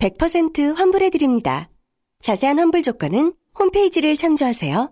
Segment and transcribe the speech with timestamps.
[0.00, 1.68] 100% 환불해드립니다.
[2.20, 4.90] 자세한 환불 조건은 홈페이지를 참조하세요.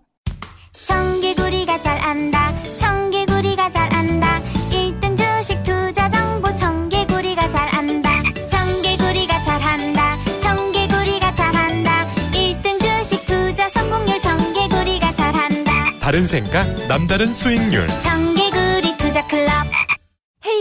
[0.83, 8.09] 청개구리가 잘 안다 청개구리가 잘 안다 1등 주식 투자 정보 청개구리가 잘 안다
[8.47, 16.65] 청개구리가 잘 한다 청개구리가 잘 한다 1등 주식 투자 성공률 청개구리가 잘 한다 다른 생각,
[16.87, 17.87] 남다른 수익률.
[18.01, 19.52] 청개구리 투자 클럽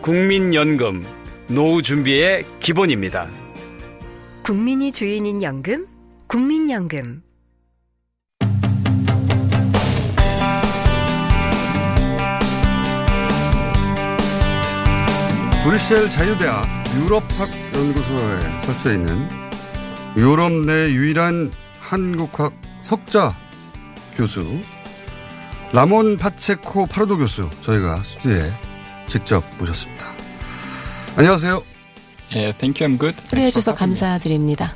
[0.00, 1.04] 국민연금,
[1.48, 3.28] 노후 준비의 기본입니다.
[4.42, 5.86] 국민이 주인인 연금,
[6.26, 7.22] 국민연금.
[15.62, 16.64] 브뤼셀 자유대학
[16.96, 19.28] 유럽학 연구소에 설치되어 있는
[20.16, 23.36] 유럽 내 유일한 한국학 석자
[24.16, 24.46] 교수
[25.74, 28.69] 라몬 파체코 파르도 교수 저희가 스튜디오에
[29.10, 30.06] 직접 모셨습니다.
[31.16, 31.62] 안녕하세요.
[32.32, 32.96] Yeah, thank you.
[32.96, 33.16] I'm good.
[33.28, 34.72] 초대해 주셔서 감사드립니다.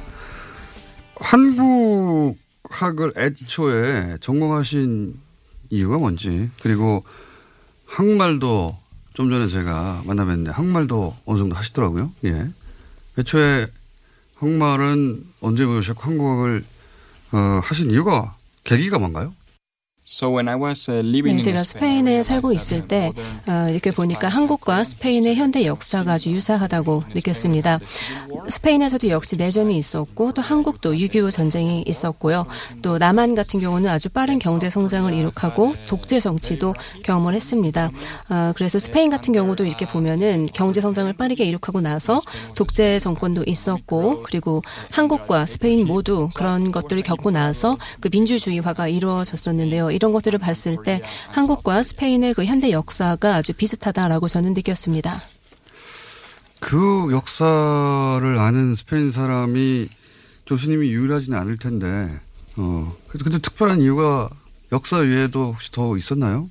[1.16, 5.20] 한국학을 애초에 전공하신
[5.70, 7.04] 이유가 뭔지 그리고
[7.86, 8.76] 한국말도
[9.14, 12.10] 좀 전에 제가 만나뵀는데 한국말도 어느 정도 하시더라고요.
[12.24, 12.48] 예.
[13.16, 13.68] 애초에
[14.34, 16.64] 한국말은 언제 배우셨고 한국학을
[17.32, 18.34] 어, 하신 이유가
[18.64, 19.32] 계기가 뭔가요?
[21.36, 23.10] 네, 제가 스페인에 살고 있을 때
[23.46, 27.78] 어, 이렇게 보니까 한국과 스페인의 현대 역사가 아주 유사하다고 느꼈습니다.
[28.50, 32.44] 스페인에서도 역시 내전이 있었고 또 한국도 6.25 전쟁이 있었고요.
[32.82, 37.90] 또 남한 같은 경우는 아주 빠른 경제 성장을 이룩하고 독재 정치도 경험을 했습니다.
[38.28, 42.20] 어, 그래서 스페인 같은 경우도 이렇게 보면은 경제 성장을 빠르게 이룩하고 나서
[42.56, 44.60] 독재 정권도 있었고 그리고
[44.90, 49.93] 한국과 스페인 모두 그런 것들을 겪고 나서 그 민주주의화가 이루어졌었는데요.
[49.94, 51.00] 이런 것들을 봤을 때
[51.30, 55.20] 한국과 스페인의 그 현대 역사가 아주 비슷하다라고 저는 느꼈습니다.
[56.60, 59.88] 그 역사를 아는 스페인 사람이
[60.46, 62.20] 교수님이 유일하지는 않을 텐데,
[62.56, 64.28] 어, 근데, 특별한 이유가
[64.72, 66.48] 역사 외에도 혹시 더 있었나요?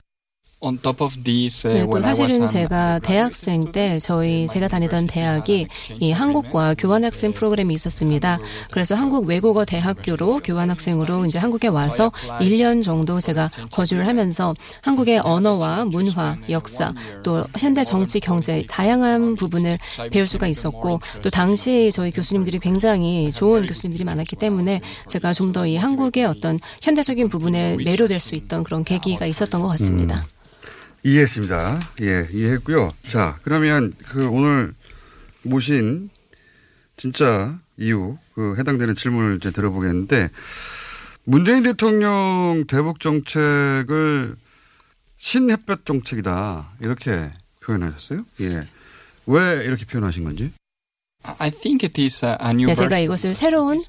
[1.74, 5.68] 네, 또 사실은 제가 대학생 때 저희 제가 다니던 대학이
[6.00, 8.40] 이 한국과 교환학생 프로그램이 있었습니다.
[8.72, 15.86] 그래서 한국 외국어 대학교로 교환학생으로 이제 한국에 와서 1년 정도 제가 거주를 하면서 한국의 언어와
[15.86, 16.94] 문화, 역사,
[17.24, 19.78] 또 현대 정치, 경제 다양한 부분을
[20.12, 25.64] 배울 수가 있었고 또 당시 저희 교수님들이 굉장히 좋은 교수님들이 많았기 때문에 제가 좀 더
[25.68, 30.26] 이 한국의 어떤 현대적인 부분에 매료될 수 있던 그런 계기가 있었던 것 같습니다.
[31.04, 31.80] 이해했습니다.
[32.02, 32.94] 예, 이해했고요.
[33.08, 34.74] 자, 그러면 그 오늘
[35.44, 36.10] 모신
[36.96, 40.30] 진짜 이유, 그 해당되는 질문을 이제 들어보겠는데
[41.26, 44.36] 문재인 대통령 대북 정책을
[45.18, 46.74] 신햇볕 정책이다.
[46.82, 48.26] 이렇게 표현하셨어요?
[48.42, 48.68] 예.
[49.26, 50.52] 왜 이렇게 표현하신 건지?
[52.68, 53.80] 네, 제가 이것을 새로운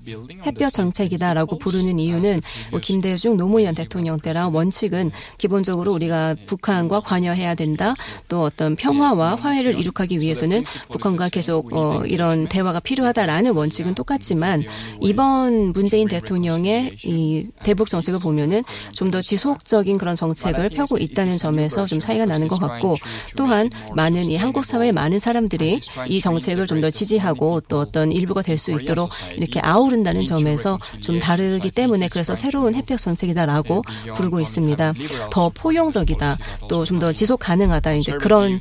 [0.46, 2.40] 햇볕 정책이다라고 부르는 이유는
[2.70, 7.94] 뭐 김대중 노무현 대통령 때랑 원칙은 기본적으로 우리가 북한과 관여해야 된다.
[8.28, 14.62] 또 어떤 평화와 화해를 이룩하기 위해서는 북한과 계속 어, 이런 대화가 필요하다라는 원칙은 똑같지만
[15.00, 21.86] 이번 문재인 대통령의 이 대북 정책을 보면은 좀 더 지속적인 그런 정책을 펴고 있다는 점에서
[21.86, 22.96] 좀 차이가 나는 것 같고
[23.36, 25.78] 또한 많은 이 한국 사회의 많은 사람들이
[26.08, 30.78] 이 정책을 좀 더 지지 하고 또 어떤 일부가 될 수 있도록 이렇게 아우른다는 점에서
[31.00, 33.82] 좀 다르기 때문에 그래서 새로운 햇볕 정책이다라고
[34.14, 34.92] 부르고 있습니다.
[35.32, 36.38] 더 포용적이다.
[36.68, 37.94] 또 좀 더 지속 가능하다.
[37.94, 38.60] 이제 그런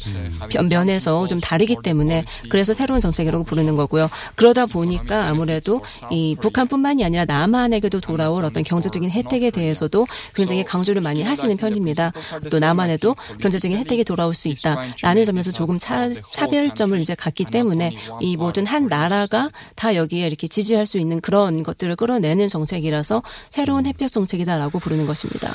[0.69, 4.10] 면에서 좀 다르기 때문에 그래서 새로운 정책이라고 부르는 거고요.
[4.36, 11.21] 그러다 보니까 아무래도 이 북한뿐만이 아니라 남한에게도 돌아올 어떤 경제적인 혜택에 대해서도 굉장히 강조를 많이
[11.21, 12.12] 하시는 편입니다.
[12.50, 18.36] 또 남한에도 경제적인 혜택이 돌아올 수 있다라는 점에서 조금 차, 차별점을 이제 갖기 때문에 이
[18.53, 24.11] 모든 한 나라가 다 여기에 이렇게 지지할 수 있는 그런 것들을 끌어내는 정책이라서 새로운 햇볕
[24.11, 25.50] 정책이다라고 부르는 것입니다.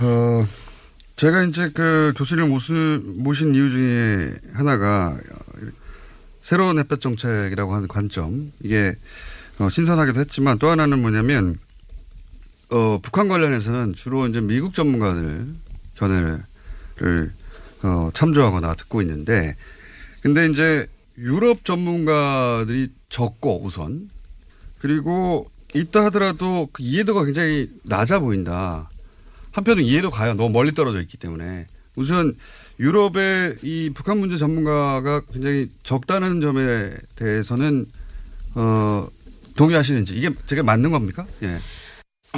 [0.00, 0.46] 어,
[1.16, 5.18] 제가 이제 그 교수를 모신 이유 중에 하나가
[6.40, 8.94] 새로운 햇볕 정책이라고 하는 관점 이게
[9.58, 11.56] 어, 신선하기도 했지만 또 하나는 뭐냐면
[12.70, 15.46] 어, 북한 관련해서는 주로 이제 미국 전문가들
[15.96, 17.32] 견해를
[17.82, 19.56] 어, 참조하거나 듣고 있는데
[20.22, 20.88] 근데 이제
[21.18, 24.08] 유럽 전문가들이 적고 우선
[24.78, 28.88] 그리고 있다 하더라도 그 이해도가 굉장히 낮아 보인다.
[29.52, 30.34] 한편은 이해도 가요.
[30.34, 31.66] 너무 멀리 떨어져 있기 때문에.
[31.96, 32.34] 우선
[32.78, 37.86] 유럽의 이 북한 문제 전문가가 굉장히 적다는 점에 대해서는
[38.54, 39.08] 어
[39.56, 41.26] 동의하시는지 이게 제가 맞는 겁니까?
[41.42, 41.58] 예.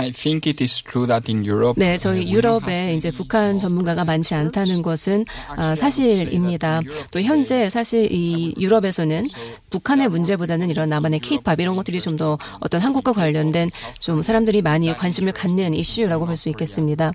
[0.00, 1.74] I think it is true that in Europe.
[1.78, 5.24] 네, 저희 유럽에 이제 북한 전문가가 많지 않다는 것은
[5.56, 6.80] 아, 사실입니다.
[7.10, 9.28] 또 현재 사실 이 유럽에서는
[9.70, 14.92] 북한의 문제보다는 이런 남한의 케이팝 이런 것들이 좀 더 어떤 한국과 관련된 좀 사람들이 많이
[14.94, 17.12] 관심을 갖는 이슈라고 볼 수 있겠습니다.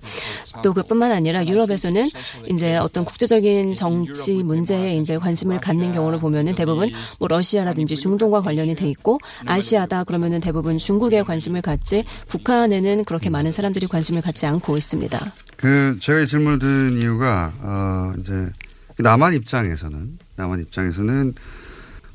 [0.64, 2.10] 또 그뿐만 아니라 유럽에서는
[2.50, 6.90] 이제 어떤 국제적인 정치 문제에 이제 관심을 갖는 경우를 보면은 대부분
[7.20, 13.30] 뭐 러시아라든지 중동과 관련이 돼 있고 아시아다 그러면은 대부분 중국에 관심을 갖지 북한에 는 그렇게
[13.30, 15.34] 많은 사람들이 관심을 갖지 않고 있습니다.
[15.58, 18.50] 그 제가 이 질문을 드린 이유가 어 이제
[18.98, 21.34] 남한 입장에서는 남한 입장에서는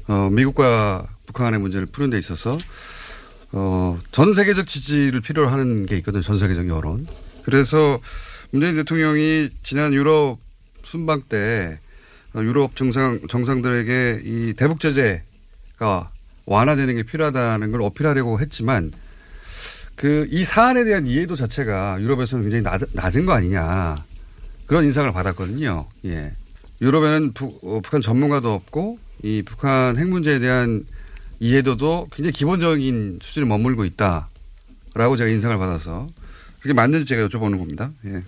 [0.08, 2.58] 어 미국과 북한의 문제를 푸는 데 있어서
[3.52, 6.22] 어, 전 세계적 지지를 필요로 하는 게 있거든요.
[6.22, 7.06] 전 세계적 여론.
[7.44, 7.98] 그래서
[8.50, 10.38] 문재인 대통령이 지난 유럽
[10.82, 11.78] 순방 때
[12.34, 16.10] 어, 유럽 정상, 정상들에게 이 대북 제재가
[16.46, 18.92] 완화되는 게 필요하다는 걸 어필하려고 했지만
[19.96, 24.02] 그 이 사안에 대한 이해도 자체가 유럽에서는 굉장히 낮, 낮은 거 아니냐
[24.66, 25.86] 그런 인상을 받았거든요.
[26.06, 26.32] 예.
[26.80, 30.84] 유럽에는 부, 어, 북한 전문가도 없고 이 북한 핵 문제에 대한
[31.40, 36.08] 이해도도 굉장히 기본적인 수준에 머물고 있다라고 제가 인상을 받아서
[36.60, 37.90] 그게 맞는지 제가 여쭤보는 겁니다.
[38.06, 38.22] 예.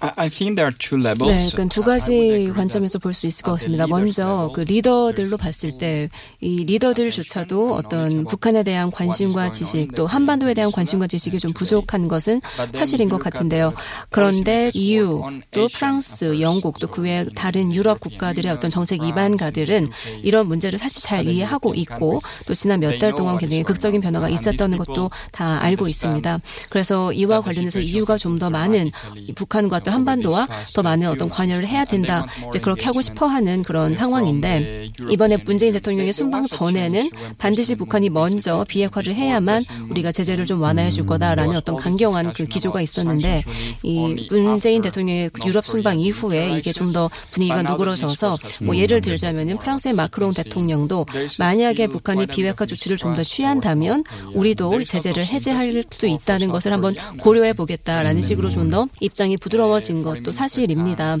[0.00, 1.32] I think there are two levels.
[1.32, 3.86] 네, 그러니까 두 가지 관점에서 볼 수 있을 것 같습니다.
[3.86, 6.08] 먼저 그 리더들로 봤을 때
[6.40, 12.40] 이 리더들조차도 어떤 북한에 대한 관심과 지식 또 한반도에 대한 관심과 지식이 좀 부족한 것은
[12.74, 13.72] 사실인 것 같은데요.
[14.10, 19.88] 그런데 EU 또 프랑스, 영국 또 그 외 다른 유럽 국가들의 어떤 정책 이반가들은
[20.22, 24.78] 이런 문제를 사실 잘 이해하고 있고 또 지난 몇 달 동안 굉장히 극적인 변화가 있었다는
[24.78, 26.38] 것도 다 알고 있습니다.
[26.70, 28.90] 그래서 이와 관련해서 EU가 좀 더 많은
[29.34, 32.26] 북한과 또 한반도와 더 많은 어떤 관여를 해야 된다.
[32.48, 38.64] 이제 그렇게 하고 싶어 하는 그런 상황인데 이번에 문재인 대통령의 순방 전에는 반드시 북한이 먼저
[38.68, 43.44] 비핵화를 해야만 우리가 제재를 좀 완화해 줄 거다라는 어떤 강경한 그 기조가 있었는데
[43.84, 49.94] 이 문재인 대통령의 유럽 순방 이후에 이게 좀 더 분위기가 누그러져서 뭐 예를 들자면은 프랑스의
[49.94, 51.04] 마크롱 대통령도
[51.38, 54.02] 만약에 북한이 비핵화 조치를 좀 더 취한다면
[54.34, 60.02] 우리도 제재를 해제할 수 있다는 것을 한번 고려해 보겠다라는 식으로 좀 더 입장이 부드러워 진
[60.02, 61.16] 것도 사실입니다.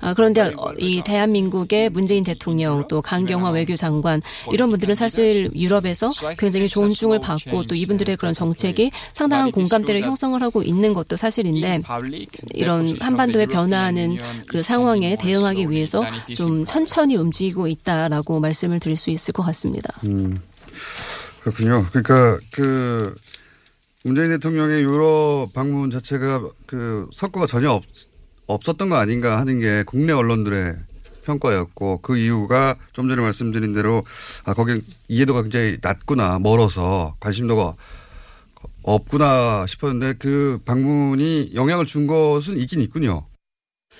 [0.00, 7.20] 아, 그런데 이 대한민국의 문재인 대통령 또 강경화 외교장관 이런 분들은 사실 유럽에서 굉장히 존중을
[7.20, 11.82] 받고 또 이분들의 그런 정책이 상당한 공감대를 형성을 하고 있는 것도 사실인데
[12.54, 16.02] 이런 한반도에 변화하는 그 상황에 대응하기 위해서
[16.34, 19.92] 좀 천천히 움직이고 있다라고 말씀을 드릴 수 있을 것 같습니다.
[20.04, 20.40] 음,
[21.40, 21.86] 그렇군요.
[21.90, 23.14] 그러니까 그
[24.02, 27.84] 문재인 대통령의 유럽 방문 자체가 그 성과가 전혀 없,
[28.46, 30.74] 없었던 거 아닌가 하는 게 국내 언론들의
[31.24, 34.02] 평가였고 그 이유가 좀 전에 말씀드린 대로
[34.44, 37.74] 아 거기 이해도가 굉장히 낮구나 멀어서 관심도가
[38.82, 43.26] 없구나 싶었는데 그 방문이 영향을 준 것은 있긴 있군요.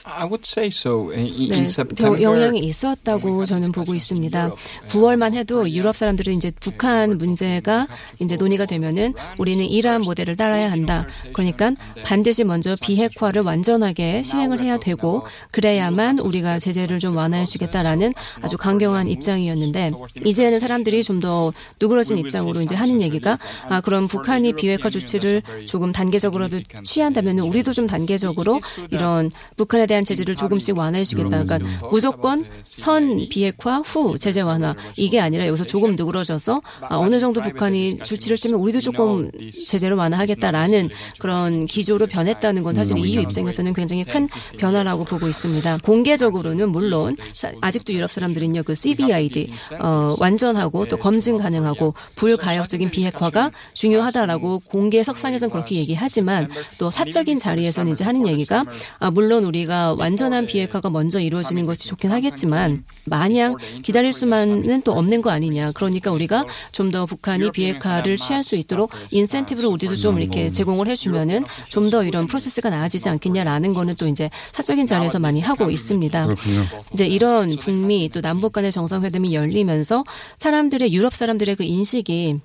[0.05, 1.13] I would say so.
[1.13, 4.55] In, 네, September, 영향이 있었다고 저는 보고 있습니다.
[4.89, 7.87] 9월만 해도 유럽 사람들은 이제 북한 문제가
[8.19, 11.07] 이제 논의가 되면은 우리는 이러한 모델을 따라야 한다.
[11.35, 11.73] 그러니까
[12.05, 19.07] 반드시 먼저 비핵화를 완전하게 시행을 해야 되고 그래야만 우리가 제재를 좀 완화해 주겠다라는 아주 강경한
[19.09, 19.93] 입장이었는데
[20.25, 25.93] 이제는 사람들이 좀 더 누그러진 입장으로 이제 하는 얘기가 아 그럼 북한이 비핵화 조치를 조금
[25.93, 28.59] 단계적으로도 취한다면 우리도 좀 단계적으로
[28.91, 31.43] 이런 북한에 대한 제재를 조금씩 완화해주겠다.
[31.43, 31.59] 그러니까
[31.91, 34.77] 무조건 선 비핵화 후 제재 완화.
[34.97, 39.33] 이게 아니라 여기서 조금 누그러져서 아, 어느 정도 북한이 조치를 취하면 우리도 조금
[39.67, 44.29] 제재를 완화하겠다라는 그런 기조로 변했다는 건 사실 EU 입장에서는 굉장히 큰
[44.59, 45.79] 변화라고 보고 있습니다.
[45.79, 47.17] 공개적으로는 물론
[47.61, 55.51] 아직도 유럽 사람들은요 그 CVID 어, 완전하고 또 검증 가능하고 불가역적인 비핵화가 중요하다라고 공개 석상에서는
[55.51, 58.65] 그렇게 얘기하지만 또 사적인 자리에서는 이제 하는 얘기가
[59.01, 64.93] 아, 물론 우리 가 완전한 비핵화가 먼저 이루어지는 것이 좋긴 하겠지만 마냥 기다릴 수만은 또
[64.93, 65.71] 없는 거 아니냐.
[65.75, 71.45] 그러니까 우리가 좀 더 북한이 비핵화를 취할 수 있도록 인센티브를 우리도 좀 이렇게 제공을 해주면은
[71.69, 76.27] 좀 더 이런 프로세스가 나아지지 않겠냐라는 거는 또 이제 사적인 자리에서 많이 하고 있습니다.
[76.27, 76.67] 그렇군요.
[76.93, 80.05] 이제 이런 북미 또 남북 간의 정상회담이 열리면서
[80.39, 82.39] 사람들의 유럽 사람들의 그 인식이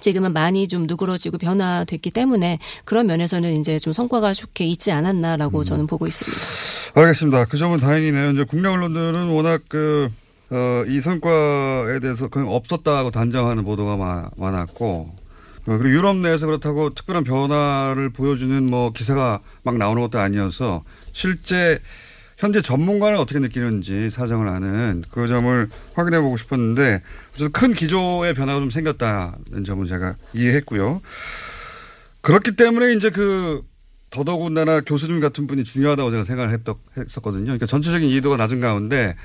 [0.00, 5.86] 지금은 많이 좀 누그러지고 변화됐기 때문에 그런 면에서는 이제 좀 성과가 좋게 있지 않았나라고 저는
[5.86, 7.00] 보고 있습니다.
[7.00, 7.44] 알겠습니다.
[7.46, 8.30] 그 점은 다행이네요.
[8.32, 10.10] 이제 국내 언론들은 워낙 그,
[10.50, 14.86] 어, 이 성과에 대해서 그냥 없었다고 단정하는 보도가 많, 많았고,
[15.66, 21.80] 어, 그리고 유럽 내에서 그렇다고 특별한 변화를 보여주는 뭐 기사가 막 나오는 것도 아니어서 실제
[22.36, 27.02] 현재 전문가는 어떻게 느끼는지 사정을 아는 그 점을 확인해 보고 싶었는데
[27.52, 31.00] 큰 기조의 변화가 좀 생겼다는 점은 제가 이해했고요.
[32.20, 33.62] 그렇기 때문에 이제 그
[34.10, 36.58] 더더군다나 교수님 같은 분이 중요하다고 제가 생각을
[36.96, 37.44] 했었거든요.
[37.44, 39.16] 그러니까 전체적인 이해도가 낮은 가운데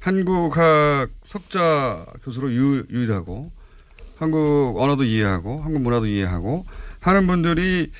[0.00, 3.50] 한국학 석자 교수로 유, 유일하고
[4.16, 6.64] 한국 언어도 이해하고 한국 문화도 이해하고
[7.00, 7.92] 하는 분들이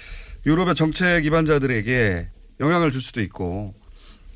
[0.46, 2.28] 유럽의 정책 기반자들에게
[2.60, 3.74] 영향을 줄 수도 있고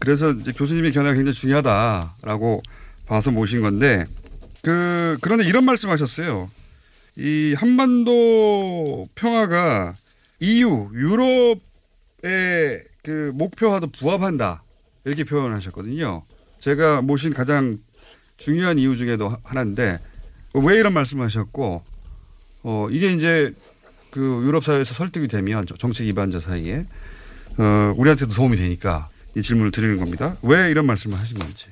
[0.03, 2.63] 그래서 이제 교수님의 견해가 굉장히 중요하다라고
[3.07, 4.05] 봐서 모신 건데
[4.63, 6.51] 그 그런데 이런 말씀하셨어요.
[7.17, 9.95] 이 한반도 평화가
[10.41, 14.65] EU 유럽의 그 목표와도 부합한다
[15.05, 16.23] 이렇게 표현하셨거든요.
[16.59, 17.79] 제가 모신 가장
[18.39, 19.99] 중요한 이유 중에도 하나인데
[20.55, 21.85] 왜 이런 말씀하셨고
[22.65, 23.55] 어 이게 이제
[24.11, 26.87] 그 유럽 사회에서 설득이 되면 정책 기반자 사이에
[27.59, 30.37] 어 우리한테도 도움이 되니까 이 질문을 드리는 겁니다.
[30.43, 31.67] 왜 이런 말씀을 하신 건지.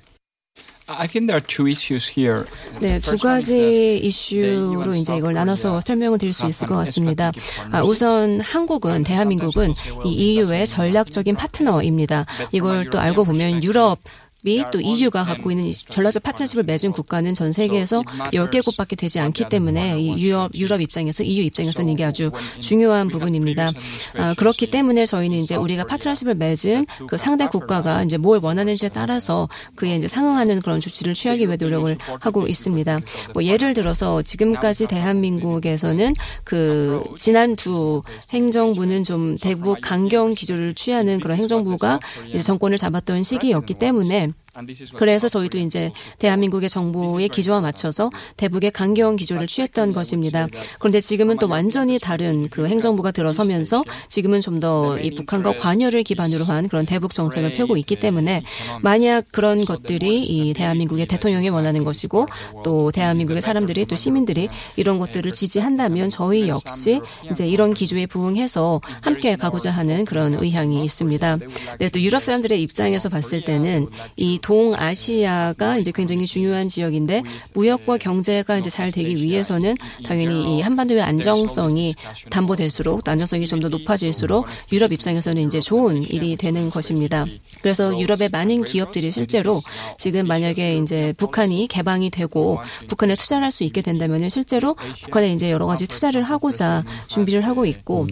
[0.86, 2.44] I think there are two issues here.
[2.80, 7.30] 네, 두 가지 이슈로 이제 이걸 나눠서 설명을 드릴 수 있을 것 같습니다.
[7.70, 9.72] 아, 우선 한국은 대한민국은
[10.04, 12.26] 이 EU의 전략적인 파트너입니다.
[12.50, 14.00] 이걸 또 알고 보면 유럽
[14.42, 20.22] 미또 EU가 갖고 있는 전략적 파트너십을 맺은 국가는 전 세계에서 10개국밖에 되지 않기 때문에 이
[20.22, 23.72] 유럽, 유럽 입장에서 EU 입장에서는 이게 아주 중요한 부분입니다.
[24.16, 29.48] 아, 그렇기 때문에 저희는 이제 우리가 파트너십을 맺은 그 상대 국가가 이제 뭘 원하는지에 따라서
[29.74, 33.00] 그에 이제 상응하는 그런 조치를 취하기 위해 노력을 하고 있습니다.
[33.34, 41.36] 뭐 예를 들어서 지금까지 대한민국에서는 그 지난 두 행정부는 좀 대북 강경 기조를 취하는 그런
[41.36, 44.49] 행정부가 이제 정권을 잡았던 시기였기 때문에 Brian.
[44.96, 50.46] 그래서 저희도 이제 대한민국의 정부의 기조와 맞춰서 대북의 강경 기조를 취했던 것입니다.
[50.78, 56.44] 그런데 지금은 또 완전히 다른 그 행정부가 들어서면서 지금은 좀 더 이 북한과 관여를 기반으로
[56.44, 58.42] 한 그런 대북 정책을 펴고 있기 때문에
[58.82, 62.26] 만약 그런 것들이 이 대한민국의 대통령이 원하는 것이고
[62.64, 69.36] 또 대한민국의 사람들이 또 시민들이 이런 것들을 지지한다면 저희 역시 이제 이런 기조에 부응해서 함께
[69.36, 71.38] 가고자 하는 그런 의향이 있습니다.
[71.78, 77.22] 네, 또 유럽 사람들의 입장에서 봤을 때는 이 동아시아가 이제 굉장히 중요한 지역인데
[77.54, 79.74] 무역과 경제가 이제 잘 되기 위해서는
[80.06, 81.94] 당연히 이 한반도의 안정성이
[82.30, 87.26] 담보될수록 또 안정성이 좀 더 높아질수록 유럽 입장에서는 이제 좋은 일이 되는 것입니다.
[87.60, 89.60] 그래서 유럽의 많은 기업들이 실제로
[89.98, 95.50] 지금 만약에 이제 북한이 개방이 되고 북한에 투자를 할 수 있게 된다면 실제로 북한에 이제
[95.50, 98.06] 여러 가지 투자를 하고자 준비를 하고 있고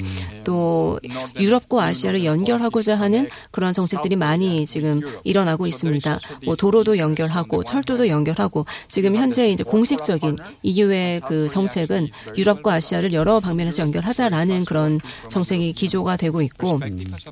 [0.44, 0.98] 또
[1.38, 6.17] 유럽과 아시아를 연결하고자 하는 그런 정책들이 많이 지금 일어나고 있습니다.
[6.44, 13.40] 뭐 도로도 연결하고 철도도 연결하고 지금 현재 이제 공식적인 EU의 그 정책은 유럽과 아시아를 여러
[13.40, 16.80] 방면에서 연결하자라는 그런 정책이 기조가 되고 있고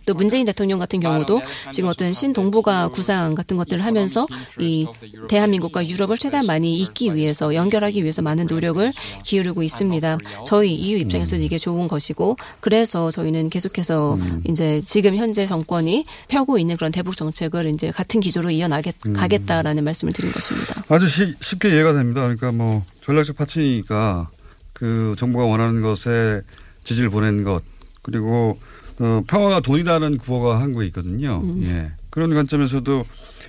[0.05, 1.41] 또 문재인 대통령 같은 경우도
[1.73, 4.27] 지금 어떤 신동북아 구상 같은 것들을 하면서
[4.59, 4.87] 이
[5.29, 8.93] 대한민국과 유럽을 최대한 많이 잇기 위해서 연결하기 위해서 많은 노력을
[9.25, 10.19] 기울이고 있습니다.
[10.47, 16.77] 저희 EU 입장에서는 이게 좋은 것이고 그래서 저희는 계속해서 이제 지금 현재 정권이 펴고 있는
[16.77, 18.76] 그런 대북 정책을 이제 같은 기조로 이어나
[19.15, 20.83] 가겠다라는 말씀을 드린 것입니다.
[20.89, 22.23] 아주 시, 쉽게 이해가 됩니다.
[22.23, 24.29] 그러니까 뭐 전략적 파트니까
[24.73, 26.43] 그 정부가 원하는 것에
[26.85, 27.63] 지지를 보낸 것
[28.03, 28.59] 그리고
[28.99, 31.41] 어, 평화가 돈이다는 구호가 한국에 있거든요.
[31.43, 31.63] 음.
[31.65, 31.93] 예.
[32.11, 33.05] 그런 관점에서도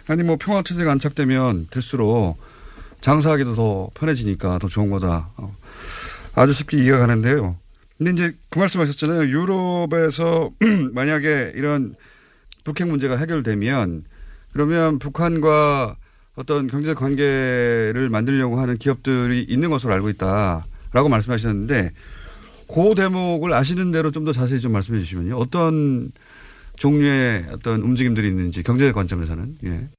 [0.08, 2.38] 아니 뭐 평화 체제가 안착되면 될수록
[3.02, 5.30] 장사하기도 더 편해지니까 더 좋은 거다.
[5.38, 5.56] 어,
[6.36, 7.58] 아주 쉽게 이해가 가는데요.
[7.98, 9.22] 근데 이제 그 말씀하셨잖아요.
[9.22, 10.52] 유럽에서
[10.94, 11.96] 만약에 이런
[12.64, 14.04] 북핵 문제가 해결되면
[14.58, 15.98] 그러면 북한과
[16.36, 21.92] 어떤 경제 관계를 만들려고 하는 기업들이 있는 것으로 알고 있다라고 말씀하셨는데
[22.68, 25.38] 그 대목을 아시는 대로 좀 더 자세히 좀 말씀해 주시면요.
[25.38, 26.10] 어떤
[26.78, 29.90] 종류의 어떤 움직임들이 있는지 경제 관점에서는 예.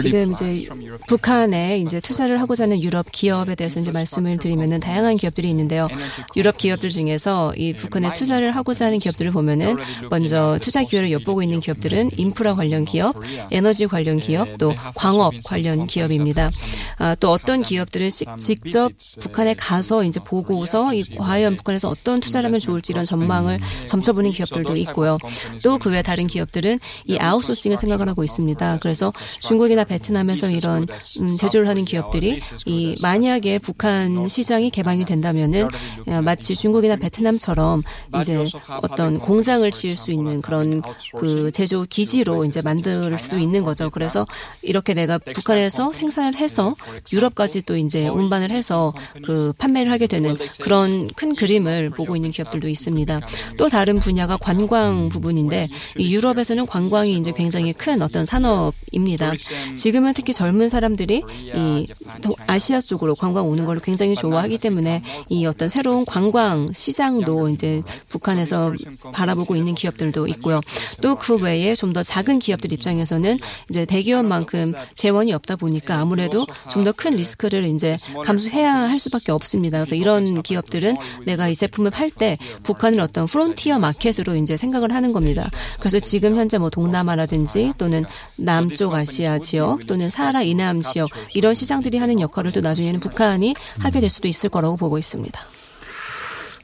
[0.00, 0.68] 지금 이제
[1.08, 5.88] 북한에 이제 투자를 하고자 하는 유럽 기업에 대해서 이제 말씀을 드리면은 다양한 기업들이 있는데요.
[6.36, 9.76] 유럽 기업들 중에서 이 북한에 투자를 하고자 하는 기업들을 보면은
[10.08, 13.16] 먼저 투자 기회를 엿보고 있는 기업들은 인프라 관련 기업,
[13.50, 16.50] 에너지 관련 기업, 또 광업 관련 기업입니다.
[16.98, 22.46] 아, 또 어떤 기업들은 시- 직접 북한에 가서 이제 보고서 이 과연 북한에서 어떤 투자를
[22.46, 25.18] 하면 좋을지 이런 전망을 점쳐보는 기업들도 있고요.
[25.62, 28.43] 또 그 외 다른 기업들은 이 아웃소싱을 생각을 하고 있습니다.
[28.80, 30.86] 그래서 중국이나 베트남에서 이런
[31.20, 35.68] 음, 제조를 하는 기업들이 이 만약에 북한 시장이 개방이 된다면은
[36.06, 37.82] 어, 마치 중국이나 베트남처럼
[38.20, 38.44] 이제
[38.82, 40.82] 어떤 공장을 지을 수 있는 그런
[41.16, 43.90] 그 제조 기지로 이제 만들 수도 있는 거죠.
[43.90, 44.26] 그래서
[44.62, 46.74] 이렇게 내가 북한에서 생산을 해서
[47.12, 48.92] 유럽까지 또 이제 운반을 해서
[49.24, 53.20] 그 판매를 하게 되는 그런 큰 그림을 보고 있는 기업들도 있습니다.
[53.58, 59.32] 또 다른 분야가 관광 부분인데 이 유럽에서는 관광이 이제 굉장히 큰 어떤 산업입니다.
[59.76, 61.22] 지금은 특히 젊은 사람들이
[61.54, 61.86] 이
[62.22, 67.82] 도- 아시아 쪽으로 관광 오는 걸 굉장히 좋아하기 때문에 이 어떤 새로운 관광 시장도 이제
[68.08, 68.72] 북한에서
[69.12, 70.60] 바라보고 있는 기업들도 있고요.
[71.00, 73.38] 또 그 외에 좀 더 작은 기업들 입장에서는
[73.70, 79.78] 이제 대기업만큼 재원이 없다 보니까 아무래도 좀 더 큰 리스크를 이제 감수해야 할 수밖에 없습니다.
[79.78, 85.12] 그래서 이런 기업들은 내가 이 제품을 팔 때 북한을 어떤 프론티어 마켓으로 이제 생각을 하는
[85.12, 85.48] 겁니다.
[85.78, 88.04] 그래서 지금 현재 뭐 동남아라든지 또는
[88.36, 94.00] 남쪽 아시아 지역 또는 사하라 이남 지역 이런 시장들이 하는 역할을 또 나중에는 북한이 하게
[94.00, 95.40] 될 수도 있을 거라고 보고 있습니다.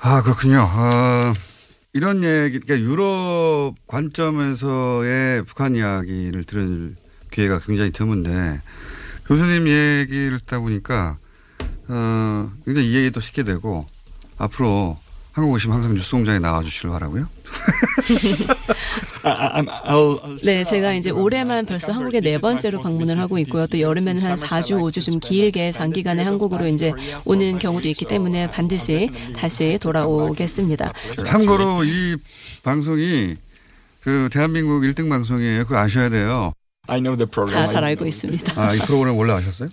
[0.02, 0.66] 아, 그렇군요.
[0.66, 1.32] 어,
[1.92, 6.96] 이런 얘기, 그러니까 유럽 관점에서의 북한 이야기를 들을
[7.30, 8.62] 기회가 굉장히 드문데,
[9.26, 11.18] 교수님 얘기를 듣다 보니까,
[11.88, 13.84] 어, 굉장히 이해도 쉽게 되고,
[14.38, 14.98] 앞으로
[15.40, 17.26] 한국 오시면 항상 뉴스 공장에 나와주시길 바라고요.
[20.44, 23.66] 네, 제가 이제 올해만 벌써 한국에 네 번째로 방문을 하고 있고요.
[23.66, 26.92] 또 여름에는 한 4주, 5주 좀 길게 장기간에 한국으로 이제
[27.24, 30.92] 오는 경우도 있기 때문에 반드시 다시 돌아오겠습니다.
[31.24, 32.16] 참고로 이
[32.62, 33.36] 방송이
[34.00, 35.64] 그 대한민국 1등 방송이에요.
[35.64, 36.52] 그거 아셔야 돼요.
[36.86, 37.66] I know the program.
[37.66, 38.60] 다잘 알고 있습니다.
[38.60, 39.70] 아, 이 프로그램 원래 아셨어요?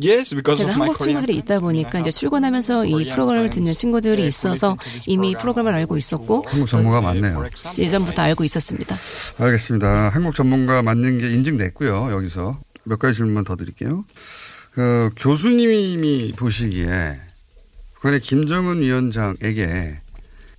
[0.00, 4.76] Yes, because 제가 한국 친구들이 있다 보니까 이제 출근하면서 이 프로그램을 듣는 친구들이 있어서
[5.08, 7.44] 이미 프로그램을 알고 있었고 한국 전문가 많네요.
[7.76, 8.94] 예전부터 알고 있었습니다.
[9.38, 10.10] 알겠습니다.
[10.10, 12.12] 한국 전문가 맞는 게 인증됐고요.
[12.12, 14.04] 여기서 몇 가지 질문만 더 드릴게요.
[14.74, 17.20] 그 교수님이 보시기에
[17.94, 19.98] 북한의 김정은 위원장에게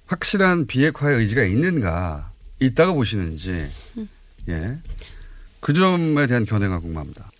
[0.07, 3.65] 확실한 비핵화의 의지가 있는가 있다고 보시는지
[4.49, 4.77] 예.
[5.61, 7.31] 그 점에 대한 견해가 궁금합니다.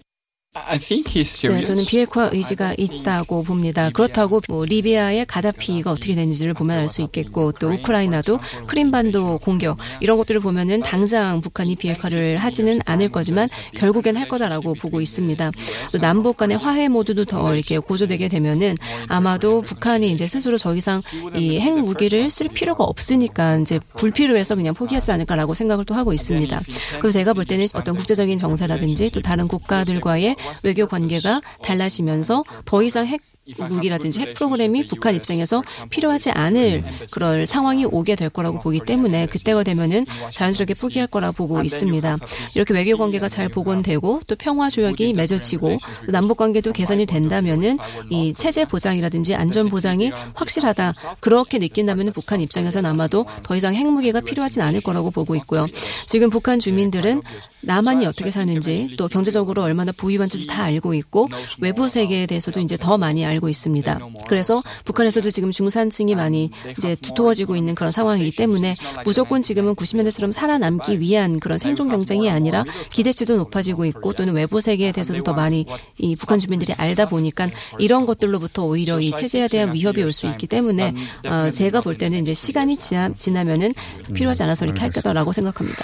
[0.54, 1.62] I think he's 네.
[1.62, 3.90] 저는 비핵화 의지가 있다고 봅니다.
[3.90, 8.38] 그렇다고 뭐 리비아의 가다피가 어떻게 됐는지를 보면 알 수 있겠고 또 우크라이나도
[8.68, 15.00] 크림반도 공격 이런 것들을 보면은 당장 북한이 비핵화를 하지는 않을 거지만 결국엔 할 거다라고 보고
[15.00, 15.52] 있습니다.
[15.94, 18.76] 또 남북 간의 화해 모드도 더 이렇게 고조되게 되면은
[19.08, 21.02] 아마도 북한이 이제 스스로 더 이상
[21.34, 26.60] 이 핵 무기를 쓸 필요가 없으니까 이제 불필요해서 그냥 포기하지 않을까라고 생각을 또 하고 있습니다.
[27.00, 33.06] 그래서 제가 볼 때는 어떤 국제적인 정세라든지 또 다른 국가들과의 외교 관계가 달라지면서 더 이상
[33.06, 33.22] 핵
[33.58, 39.64] 무기라든지 핵 프로그램이 북한 입장에서 필요하지 않을 그럴 상황이 오게 될 거라고 보기 때문에 그때가
[39.64, 42.18] 되면은 자연스럽게 포기할 거라 보고 있습니다.
[42.56, 47.78] 이렇게 외교 관계가 잘 복원되고 또 평화 조약이 맺어지고 또 남북 관계도 개선이 된다면은
[48.10, 50.94] 이 체제 보장이라든지 안전 보장이 확실하다.
[51.20, 55.68] 그렇게 느낀다면은 북한 입장에서는 아마도 더 이상 핵무기가 필요하진 않을 거라고 보고 있고요.
[56.06, 57.22] 지금 북한 주민들은
[57.62, 62.98] 남한이 어떻게 사는지 또 경제적으로 얼마나 부유한지도 다 알고 있고 외부 세계에 대해서도 이제 더
[62.98, 64.00] 많이 알고 있습니다.
[64.30, 71.00] 그래서 북한에서도 지금 중산층이 많이 이제 두터워지고 있는 그런 상황이기 때문에 무조건 지금은 90년대처럼 살아남기
[71.00, 75.66] 위한 그런 생존 경쟁이 아니라 기대치도 높아지고 있고 또는 외부 세계에 대해서도 더 많이
[75.98, 77.50] 이 북한 주민들이 알다 보니까
[77.80, 80.94] 이런 것들로부터 오히려 이 체제에 대한 위협이 올 수 있기 때문에
[81.26, 83.74] 어, 제가 볼 때는 이제 시간이 지나, 지나면은
[84.14, 85.84] 필요하지 않아서 이렇게 할 거다라고 생각합니다.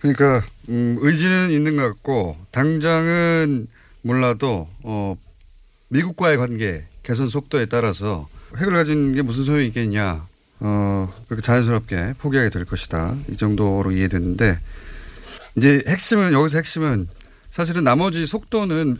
[0.00, 3.66] 그러니까 음, 의지는 있는 것 같고 당장은
[4.02, 5.16] 몰라도 어,
[5.88, 10.26] 미국과의 관계 개선 속도에 따라서 핵을 가진 게 무슨 소용이 있겠냐.
[10.58, 13.14] 어, 그렇게 자연스럽게 포기하게 될 것이다.
[13.30, 14.58] 이 정도로 이해됐는데
[15.56, 17.06] 이제 핵심은 여기서 핵심은
[17.50, 18.96] 사실은 나머지 속도는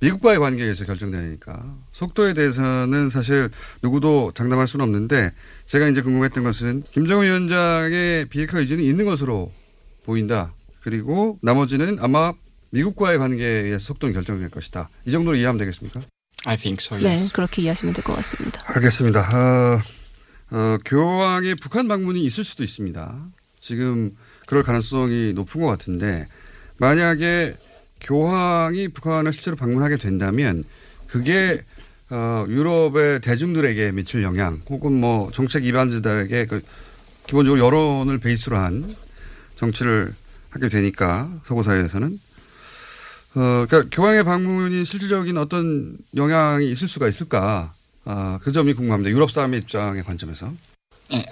[0.00, 3.50] 미국과의 관계에서 결정되니까 속도에 대해서는 사실
[3.82, 5.32] 누구도 장담할 수는 없는데
[5.66, 9.52] 제가 이제 궁금했던 것은 김정은 위원장의 비핵화 의지는 있는 것으로
[10.04, 10.52] 보인다.
[10.82, 12.32] 그리고 나머지는 아마
[12.70, 14.88] 미국과의 관계에 의해서 속도는 결정될 것이다.
[15.06, 16.02] 이 정도로 이해하면 되겠습니까?
[16.46, 16.98] I think so.
[16.98, 18.62] 네, 그렇게 이해하시면 될 것 같습니다.
[18.66, 19.20] 알겠습니다.
[19.20, 19.80] 어,
[20.50, 23.26] 어, 교황의 북한 방문이 있을 수도 있습니다.
[23.60, 26.26] 지금 그럴 가능성이 높은 것 같은데
[26.78, 27.54] 만약에
[28.00, 30.64] 교황이 북한을 실제로 방문하게 된다면
[31.06, 31.62] 그게
[32.10, 36.60] 어, 유럽의 대중들에게 미칠 영향 혹은 뭐 정책 이반자들에게 그
[37.26, 38.94] 기본적으로 여론을 베이스로 한
[39.54, 40.12] 정치를
[40.50, 42.18] 하게 되니까 서구 사회에서는
[43.34, 47.72] 어, 그러니까 교황의 방문이 실질적인 어떤 영향이 있을 수가 있을까?
[48.04, 49.10] 아, 그 점이 궁금합니다.
[49.10, 50.52] 유럽 사람의 입장의 관점에서.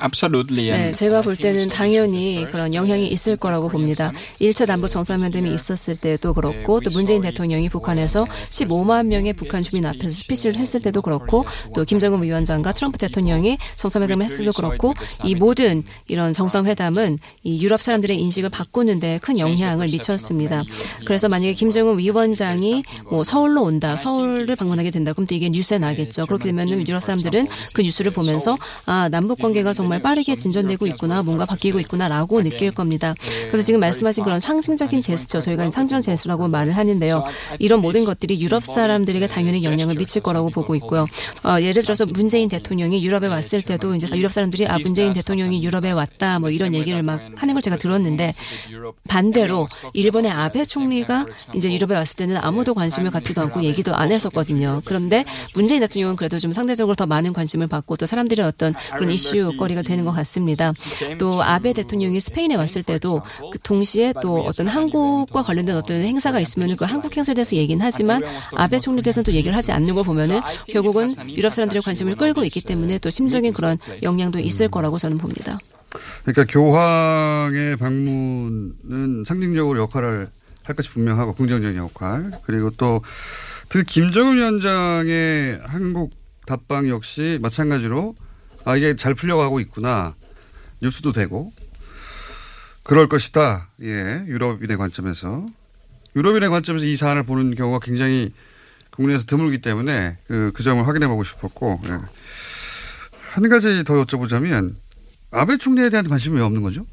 [0.01, 0.71] Absolutely.
[0.71, 4.12] 네, 제가 볼 때는 당연히 그런 영향이 있을 거라고 봅니다.
[4.40, 10.11] 1차 남북 정상회담이 있었을 때도 그렇고 또 문재인 대통령이 북한에서 15만 명의 북한 주민 앞에서
[10.11, 15.83] 스피치를 했을 때도 그렇고 또 김정은 위원장과 트럼프 대통령이 정상회담을 했을 때도 그렇고 이 모든
[16.09, 20.64] 이런 정상회담은 이 유럽 사람들의 인식을 바꾸는데 큰 영향을 미쳤습니다.
[21.07, 26.27] 그래서 만약에 김정은 위원장이 뭐 서울로 온다, 서울을 방문하게 된다, 그럼 또 이게 뉴스에 나겠죠.
[26.27, 31.46] 그렇게 되면은 유럽 사람들은 그 뉴스를 보면서 아 남북 관계가 정말 빠르게 진전되고 있구나, 뭔가
[31.46, 33.14] 바뀌고 있구나라고 느낄 겁니다.
[33.48, 37.24] 그래서 지금 말씀하신 그런 상징적인 제스처, 저희가 상징 제스처라고 말을 하는데요.
[37.59, 41.06] 이런 모든 것들이 유럽 사람들에게 당연히 영향을 미칠 거라고 보고 있고요.
[41.44, 45.90] 어, 예를 들어서 문재인 대통령이 유럽에 왔을 때도 이제 유럽 사람들이 아 문재인 대통령이 유럽에
[45.92, 48.33] 왔다 뭐 이런 얘기를 막 하는 걸 제가 들었는데
[49.09, 54.83] 반대로 일본의 아베 총리가 이제 유럽에 왔을 때는 아무도 관심을 갖지도 않고 얘기도 안 했었거든요.
[54.85, 59.52] 그런데 문재인 대통령은 그래도 좀 상대적으로 더 많은 관심을 받고 또 사람들의 어떤 그런 이슈
[59.61, 60.73] 거리가 되는 것 같습니다.
[61.18, 66.75] 또 아베 대통령이 스페인에 왔을 때도 그 동시에 또 어떤 한국과 관련된 어떤 행사가 있으면
[66.77, 68.23] 그 한국 행사에 대해서 얘기는 하지만
[68.57, 72.62] 아베 총리에 대해서는 또 얘기를 하지 않는 걸 보면은 결국은 유럽 사람들의 관심을 끌고 있기
[72.62, 75.59] 때문에 또 심적인 그런 영향도 있을 거라고 저는 봅니다.
[76.25, 80.29] 그러니까 교황의 방문은 상징적으로 역할을
[80.64, 83.03] 할 것이 분명하고 긍정적인 역할 그리고 또
[83.68, 86.12] 특히 김정은 위원장의 한국
[86.46, 88.14] 답방 역시 마찬가지로
[88.64, 90.14] 아 이게 잘 풀려가고 있구나
[90.83, 91.53] 뉴스도 되고
[92.83, 95.46] 그럴 것이다 예 유럽인의 관점에서
[96.16, 98.33] 유럽인의 관점에서 이 사안을 보는 경우가 굉장히
[98.90, 101.99] 국내에서 드물기 때문에 그, 그 점을 확인해 보고 싶었고 예.
[103.31, 104.75] 한 가지 더 여쭤보자면
[105.31, 106.85] 아베 총리에 대한 관심이 왜 없는 거죠?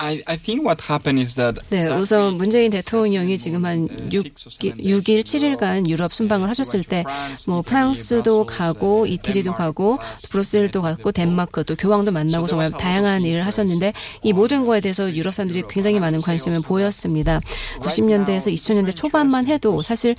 [0.00, 5.22] I, I think what happened is that 네, 우선 문재인 대통령이 지금 한 6, 6일,
[5.24, 7.04] 7일간 유럽 순방을 하셨을 때,
[7.48, 9.98] 뭐, 프랑스도 가고, 이태리도 가고,
[10.30, 15.34] 브루셀도 갔고, 덴마크, 또 교황도 만나고 정말 다양한 일을 하셨는데, 이 모든 거에 대해서 유럽
[15.34, 17.40] 사람들이 굉장히 많은 관심을 보였습니다.
[17.80, 20.14] 90년대에서 2000년대 초반만 해도 사실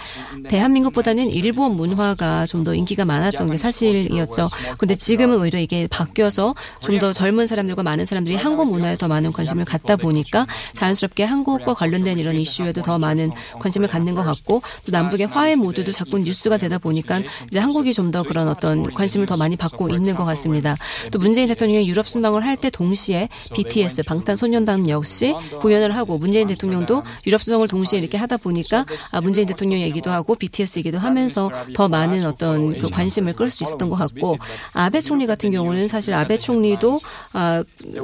[0.50, 4.50] 대한민국보다는 일본 문화가 좀 더 인기가 많았던 게 사실이었죠.
[4.78, 9.32] 그런데 지금은 오히려 이게 바뀌어서 좀 더 젊은 사람들과 많은 사람들이 한국 문화에 더 많은
[9.32, 14.92] 관심을 갖다 보니까 자연스럽게 한국과 관련된 이런 이슈에도 더 많은 관심을 갖는 것 같고 또
[14.92, 19.38] 남북의 화해 모드도 자꾸 뉴스가 되다 보니까 이제 한국이 좀 더 그런 어떤 관심을 더
[19.38, 20.76] 많이 받고 있는 것 같습니다.
[21.12, 27.04] 또 문재인 대통령이 유럽 순방을 할 때 동시에 BTS 방탄소년단 역시 공연을 하고 문재인 대통령도
[27.28, 31.88] 유럽 순방을 동시에 이렇게 하다 보니까 아 문재인 대통령 얘기도 하고 BTS 얘기도 하면서 더
[31.88, 34.38] 많은 어떤 그 관심을 끌 수 있었던 것 같고
[34.74, 37.00] 아베 총리 같은 경우는 사실 아베 총리도
[37.34, 37.64] 아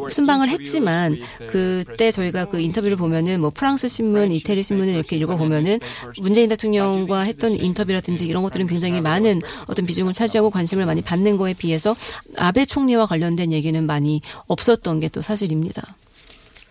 [0.09, 1.17] 순방을 했지만
[1.49, 1.54] 그
[1.97, 5.79] 때 저희가 그 인터뷰를 보면은 뭐 프랑스 신문, 이태리 신문을 이렇게 읽어 보면은
[6.21, 11.53] 문재인 대통령과 했던 인터뷰라든지 이런 것들은 굉장히 많은 어떤 비중을 차지하고 관심을 많이 받는 거에
[11.53, 11.95] 비해서
[12.37, 15.95] 아베 총리와 관련된 얘기는 많이 없었던 게 또 사실입니다.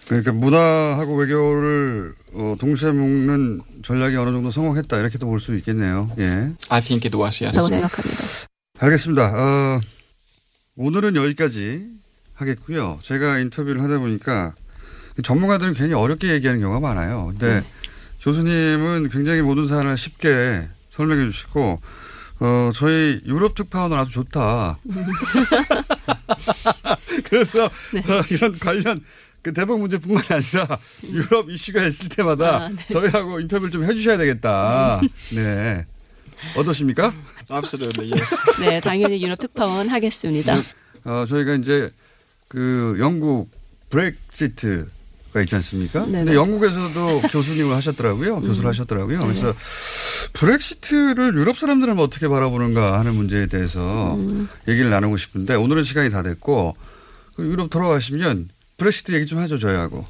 [0.07, 6.11] 그러니까 문화하고 외교를 어, 동시에 묶는 전략이 어느 정도 성공했다 이렇게도 볼 수 있겠네요.
[6.19, 6.25] 예.
[6.69, 7.57] I think it was yes.
[7.57, 8.23] 라고 생각합니다.
[8.81, 9.33] 알겠습니다.
[9.35, 9.81] 어,
[10.77, 11.87] 오늘은 여기까지
[12.35, 12.99] 하겠고요.
[13.03, 14.55] 제가 인터뷰를 하다 보니까
[15.23, 17.27] 전문가들은 굉장히 어렵게 얘기하는 경우가 많아요.
[17.27, 17.67] 근데 네.
[18.23, 21.81] 교수님은 굉장히 모든 사안을 쉽게 설명해 주시고
[22.41, 24.79] 어, 저희 유럽 특파원은 아주 좋다.
[27.25, 28.01] 그래서 네.
[28.01, 28.99] 어, 이런 관련
[29.43, 32.87] 그 대북 문제뿐만 아니라 유럽 이슈가 있을 때마다 아, 네.
[32.91, 35.01] 저희하고 인터뷰를 좀 해주셔야 되겠다.
[35.35, 35.85] 네.
[36.57, 37.13] 어떠십니까?
[37.51, 38.37] Absolutely, yes.
[38.63, 40.57] 네, 당연히 유럽 특파원 하겠습니다.
[41.05, 41.93] 어, 저희가 이제
[42.49, 43.51] 그 영국
[43.91, 44.89] 브렉시트
[45.35, 46.07] 가 있지 않습니까?
[46.07, 46.19] 네네.
[46.19, 48.37] 근데 영국에서도 교수님을 하셨더라고요.
[48.37, 48.47] 음.
[48.47, 49.19] 교수를 하셨더라고요.
[49.19, 49.27] 네.
[49.27, 49.53] 그래서
[50.33, 54.49] 브렉시트를 유럽 사람들은 어떻게 바라보는가 하는 문제에 대해서 음.
[54.69, 56.75] 얘기를 나누고 싶은데 오늘은 시간이 다 됐고
[57.35, 60.07] 그 유럽 돌아가시면 브렉시트 얘기 좀 하죠 저희하고.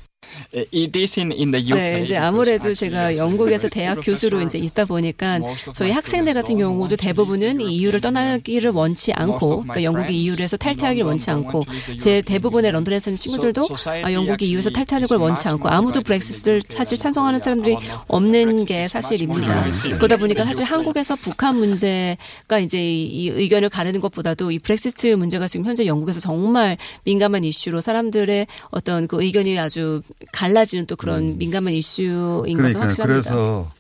[0.72, 1.74] It is in, in the UK.
[1.78, 5.40] 네, 이제 아무래도 제가 영국에서 대학 교수로 이제 있다 보니까
[5.74, 11.06] 저희 학생들 같은 경우도 대부분은 이 이유를 떠나기를 원치 않고, 그러니까 영국이 이유를 해서 탈퇴하기를
[11.06, 11.64] 원치 않고,
[11.98, 13.66] 제 대부분의 런던에 사는 친구들도
[14.04, 17.76] 아, 영국이 이유에서 탈퇴하는 걸 원치 않고, 아무도 브렉시트를 사실 찬성하는 사람들이
[18.08, 19.70] 없는 게 사실입니다.
[19.96, 25.66] 그러다 보니까 사실 한국에서 북한 문제가 이제 이 의견을 가르는 것보다도 이 브렉시트 문제가 지금
[25.66, 30.00] 현재 영국에서 정말 민감한 이슈로 사람들의 어떤 그 의견이 아주
[30.32, 33.30] 갈라지는 또 그런 민감한 이슈인 것은 그러니까 확실합니다.
[33.30, 33.70] 그래서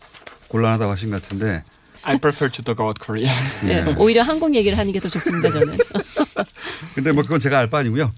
[0.48, 1.62] 곤란하다고 하신 것 같은데.
[2.06, 3.30] I prefer to talk about Korea.
[3.64, 5.78] 네, 오히려 한국 얘기를 하는 게 더 좋습니다, 저는.
[6.94, 8.12] 근데 뭐 그건 제가 알 바 아니고요.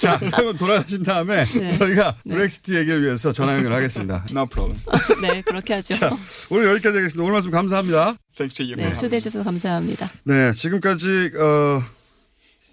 [0.00, 1.70] 자, 그러면 돌아가신 다음에 네.
[1.70, 4.26] 저희가 브렉시트 얘기를 위해서 전화 연결하겠습니다.
[4.32, 4.76] No problem.
[5.22, 5.94] 네, 그렇게 하죠.
[5.96, 6.10] 자,
[6.50, 7.22] 오늘 여기까지 하겠습니다.
[7.22, 8.16] 오늘 말씀 감사합니다.
[8.36, 8.74] Thanks to you.
[8.76, 10.10] 네, 초대해 주셔서 감사합니다.
[10.24, 11.82] 네, 지금까지 어,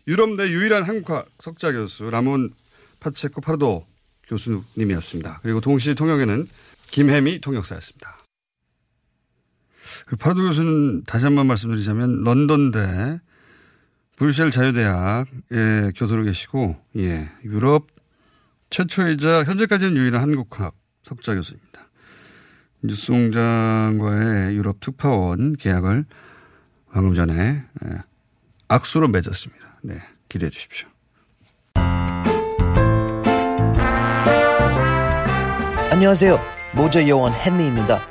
[0.07, 2.51] 유럽 내 유일한 한국학 석자 교수 라몬
[2.99, 3.85] 파체코 파르도
[4.27, 5.39] 교수님이었습니다.
[5.43, 6.47] 그리고 동시 통역에는
[6.91, 8.17] 김혜미 통역사였습니다.
[10.07, 13.19] 그 파르도 교수는 다시 한 번 말씀드리자면 런던대
[14.17, 17.87] 브뤼셀 자유대학의 교수로 계시고 예, 유럽
[18.69, 21.89] 최초이자 현재까지는 유일한 한국학 석자 교수입니다.
[22.83, 26.05] 뉴스공장과의 유럽 특파원 계약을
[26.91, 27.89] 방금 전에 예,
[28.67, 29.79] 악수로 맺었습니다.
[29.83, 30.87] 네, 기대해 주십시오.
[35.95, 36.37] 안녕하세요.
[36.73, 38.01] 모자 요원 헨리입니다.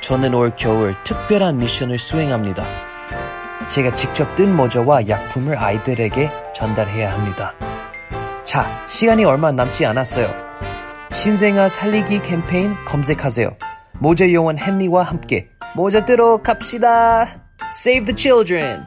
[0.00, 2.64] 저는 올 겨울 특별한 미션을 수행합니다.
[3.68, 7.54] 제가 직접 뜬 모자와 약품을 아이들에게 전달해야 합니다.
[8.42, 10.28] 자, 시간이 얼마 남지 않았어요.
[11.12, 13.56] 신생아 살리기 캠페인 검색하세요.
[14.00, 17.28] 모자 요원 헨리와 함께 모자 뜨러 갑시다.
[17.72, 18.86] Save the children.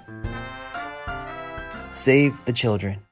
[1.93, 3.02] Save the children.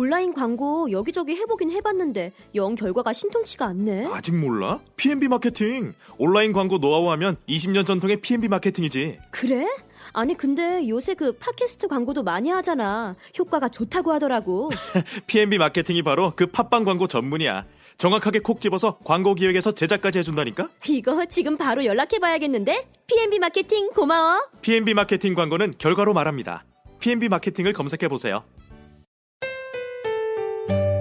[0.00, 4.06] 온라인 광고 여기저기 해보긴 해봤는데 영 결과가 신통치가 않네.
[4.06, 4.80] 아직 몰라?
[4.96, 5.92] P&B 마케팅.
[6.16, 9.18] 온라인 광고 노하우 하면 20년 전통의 P&B 마케팅이지.
[9.30, 9.66] 그래?
[10.14, 13.14] 아니 근데 요새 그 팟캐스트 광고도 많이 하잖아.
[13.38, 14.70] 효과가 좋다고 하더라고.
[15.28, 17.66] P&B 마케팅이 바로 그 팟빵 광고 전문이야.
[17.98, 20.70] 정확하게 콕 집어서 광고 기획에서 제작까지 해준다니까?
[20.88, 22.88] 이거 지금 바로 연락해봐야겠는데?
[23.06, 24.48] P&B 마케팅 고마워.
[24.62, 26.64] P&B 마케팅 광고는 결과로 말합니다.
[27.00, 28.44] P&B 마케팅을 검색해보세요.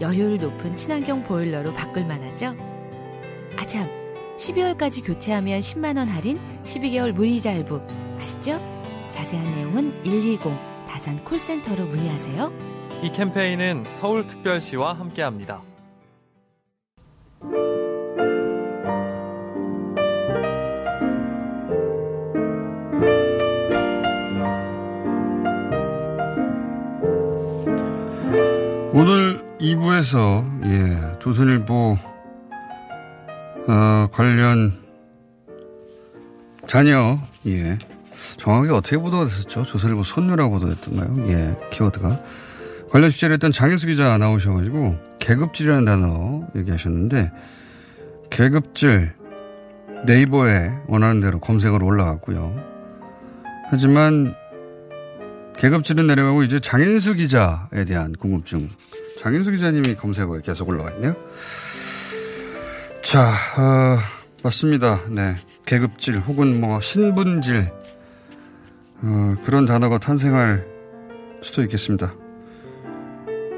[0.00, 2.56] 여효율 높은 친환경 보일러로 바꿀 만하죠?
[3.56, 3.86] 아참,
[4.38, 7.82] 12월까지 교체하면 10만원 할인, 12개월 무이자 할부.
[8.20, 8.58] 아시죠?
[9.10, 10.40] 자세한 내용은 120
[10.88, 12.52] 다산 콜센터로 문의하세요.
[13.02, 15.62] 이 캠페인은 서울특별시와 함께합니다.
[28.92, 31.98] 오늘 2부에서 예, 조선일보
[33.68, 34.72] 어, 관련
[36.66, 37.78] 자녀 예.
[38.36, 39.64] 정확하게 어떻게 보도가 됐었죠?
[39.64, 41.28] 조선일보 손녀라고 보도됐던가요?
[41.30, 42.22] 예, 키워드가.
[42.90, 47.30] 관련 취재를 했던 장혜수 기자 나오셔가지고 계급질이라는 단어 얘기하셨는데
[48.30, 49.12] 계급질
[50.06, 52.56] 네이버에 원하는 대로 검색어로 올라갔고요.
[53.70, 54.34] 하지만
[55.58, 58.70] 계급질은 내려가고 이제 장인수 기자에 대한 궁금증.
[59.20, 61.14] 장인수 기자님이 검색어에 계속 올라와 있네요.
[63.02, 63.98] 자, 어,
[64.42, 65.02] 맞습니다.
[65.10, 65.36] 네.
[65.66, 67.70] 계급질 혹은 뭐 신분질,
[69.02, 70.66] 어, 그런 단어가 탄생할
[71.42, 72.14] 수도 있겠습니다.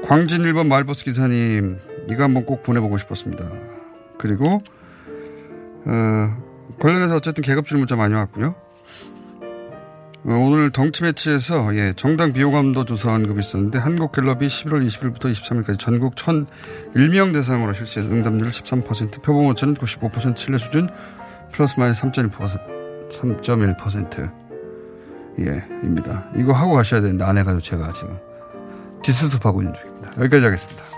[0.03, 3.49] 광진 1번 말버스 기사님, 이거 한번 꼭 보내보고 싶었습니다.
[4.17, 4.61] 그리고,
[5.85, 6.43] 어,
[6.81, 8.53] 관련해서 어쨌든 계급질 문자 많이 왔고요.
[10.25, 16.15] 어, 오늘 덩치 매치에서 예, 정당 비호감도 조사 언급이 있었는데 한국갤럽이 11월 20일부터 23일까지 전국
[16.15, 20.89] 1,001명 대상으로 실시해서 응답률 13%, 표본 오차는 95% 신뢰 수준
[21.51, 24.31] 플러스 마이너스 3.1%, 3.1%
[25.39, 26.25] 예, 입니다.
[26.37, 28.17] 이거 하고 가셔야 되는데 안 해가지고 제가 지금
[29.01, 30.11] 뒷수습하고 있는 중입니다.
[30.19, 30.92] 여기까지 하겠습니다.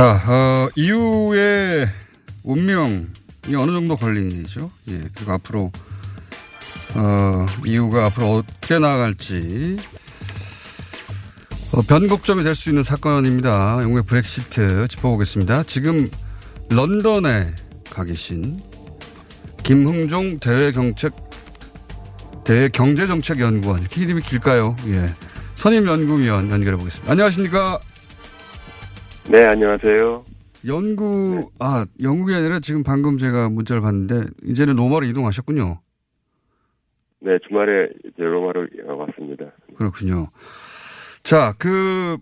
[0.00, 1.86] 자, 어, 이후의
[2.42, 3.06] 운명
[3.46, 4.70] 이게 어느 정도 걸리는 일이죠.
[4.88, 4.98] 예.
[5.14, 5.72] 그리고 앞으로,
[6.94, 9.76] 어, 이유가 앞으로 어떻게 나아갈지,
[11.72, 13.80] 어, 변곡점이 될 수 있는 사건입니다.
[13.82, 15.64] 영국의 브렉시트 짚어보겠습니다.
[15.64, 16.08] 지금
[16.70, 17.54] 런던에
[17.90, 18.58] 가 계신
[19.64, 21.12] 김흥종 대외경책,
[22.44, 23.80] 대외경제정책연구원.
[23.80, 24.76] 이렇게 이름이 길까요?
[24.86, 25.04] 예.
[25.56, 27.12] 선임연구위원 연결해 보겠습니다.
[27.12, 27.80] 안녕하십니까?
[29.30, 30.24] 네, 안녕하세요.
[30.66, 35.78] 연구, 아, 영국이 아니라 지금 방금 제가 문자를 봤는데, 이제는 로마로 이동하셨군요.
[37.20, 39.52] 네, 주말에 이제 로마로 왔습니다.
[39.76, 40.30] 그렇군요.
[41.22, 42.16] 자, 그,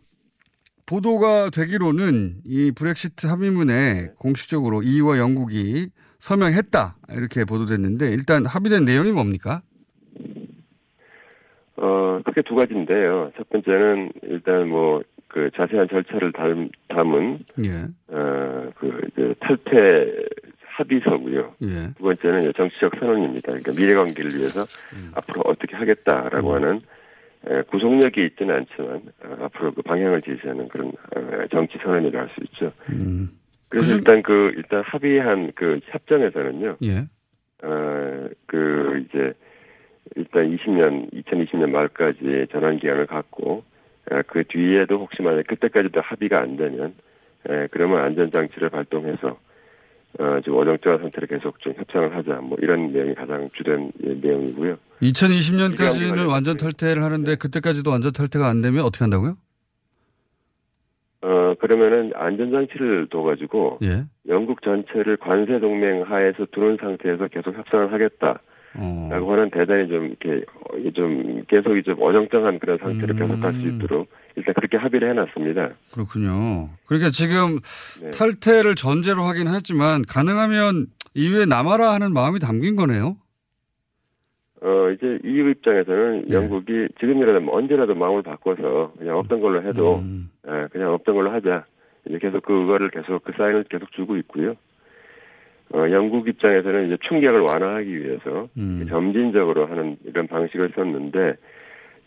[0.84, 6.96] 보도가 되기로는 이 브렉시트 합의문에 공식적으로 EU와 영국이 서명했다.
[7.12, 9.62] 이렇게 보도됐는데, 일단 합의된 내용이 뭡니까?
[11.76, 13.32] 어, 크게 두 가지인데요.
[13.38, 17.84] 첫 번째는 일단 뭐, 그 자세한 절차를 담, 담은, 예.
[18.08, 20.26] 어, 그, 이제 탈퇴
[20.78, 21.54] 합의서고요.
[21.62, 21.92] 예.
[21.96, 23.52] 두 번째는 정치적 선언입니다.
[23.52, 24.62] 그러니까 미래 관계를 위해서
[24.94, 25.10] 음.
[25.14, 26.80] 앞으로 어떻게 하겠다라고 하는
[27.46, 32.40] 에, 구속력이 있지는 않지만 어, 앞으로 그 방향을 제시하는 그런 어, 정치 선언이라 할 수
[32.44, 32.72] 있죠.
[32.90, 33.30] 음.
[33.68, 36.76] 그래서 일단 그 일단 합의한 그 협정에서는요.
[36.84, 37.06] 예.
[37.62, 39.32] 어, 그 이제
[40.16, 43.77] 일단 20년 2020년 말까지 전환 기간을 갖고 에,
[44.26, 46.94] 그 뒤에도 혹시 만약 그때까지도 합의가 안 되면
[47.48, 49.38] 에, 그러면 안전 장치를 발동해서
[50.18, 54.76] 어, 지금 어정쩡한 상태를 계속 좀 협상을 하자 뭐 이런 내용이 가장 주된 예, 내용이고요.
[55.02, 59.36] 2020년까지는 완전 탈퇴를 하는데 그때까지도 완전 탈퇴가 안 되면 어떻게 한다고요?
[61.20, 64.04] 어 그러면은 안전 장치를 둬가지고 예.
[64.28, 68.40] 영국 전체를 관세 동맹 하에서 두는 상태에서 계속 협상을 하겠다.
[68.74, 69.08] 어.
[69.10, 70.44] 라고 하는 대단히 좀 이렇게
[70.94, 73.28] 좀 계속 좀 어정쩡한 그런 상태를 음.
[73.28, 75.70] 계속할 수 있도록 일단 그렇게 합의를 해놨습니다.
[75.92, 76.68] 그렇군요.
[76.86, 77.58] 그러니까 지금
[78.02, 78.10] 네.
[78.10, 83.16] 탈퇴를 전제로 하긴 하지만 가능하면 이후에 남아라 하는 마음이 담긴 거네요.
[84.60, 86.34] 어 이제 EU 입장에서는 예.
[86.34, 90.30] 영국이 지금이라도 뭐 언제라도 마음을 바꿔서 그냥 없던 걸로 해도 음.
[90.48, 91.64] 예, 그냥 없던 걸로 하자.
[92.08, 94.54] 이제 계속 그거를 계속 그 사인을 계속 주고 있고요.
[95.74, 98.86] 어, 영국 입장에서는 이제 충격을 완화하기 위해서 음.
[98.88, 101.34] 점진적으로 하는 이런 방식을 썼는데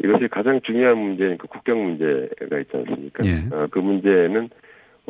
[0.04, 3.24] 이것이 가장 중요한 문제인 그 국경 문제가 있지 않습니까?
[3.26, 3.56] 예.
[3.56, 4.50] 어, 그 문제는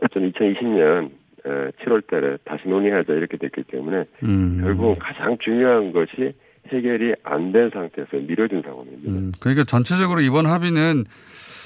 [0.01, 1.11] 어떤 2020년
[1.43, 4.59] 7월 달에 다시 논의하자 이렇게 됐기 때문에 음.
[4.61, 6.33] 결국 가장 중요한 것이
[6.67, 9.11] 해결이 안 된 상태에서 미뤄진 상황입니다.
[9.11, 11.05] 음, 그러니까 전체적으로 이번 합의는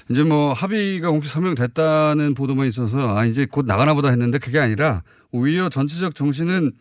[0.09, 5.01] 이제 뭐 합의가 공식 서명됐다는 보도만 있어서 아 이제 곧 나가나 보다 했는데 그게 아니라
[5.31, 6.71] 오히려 전체적 정신은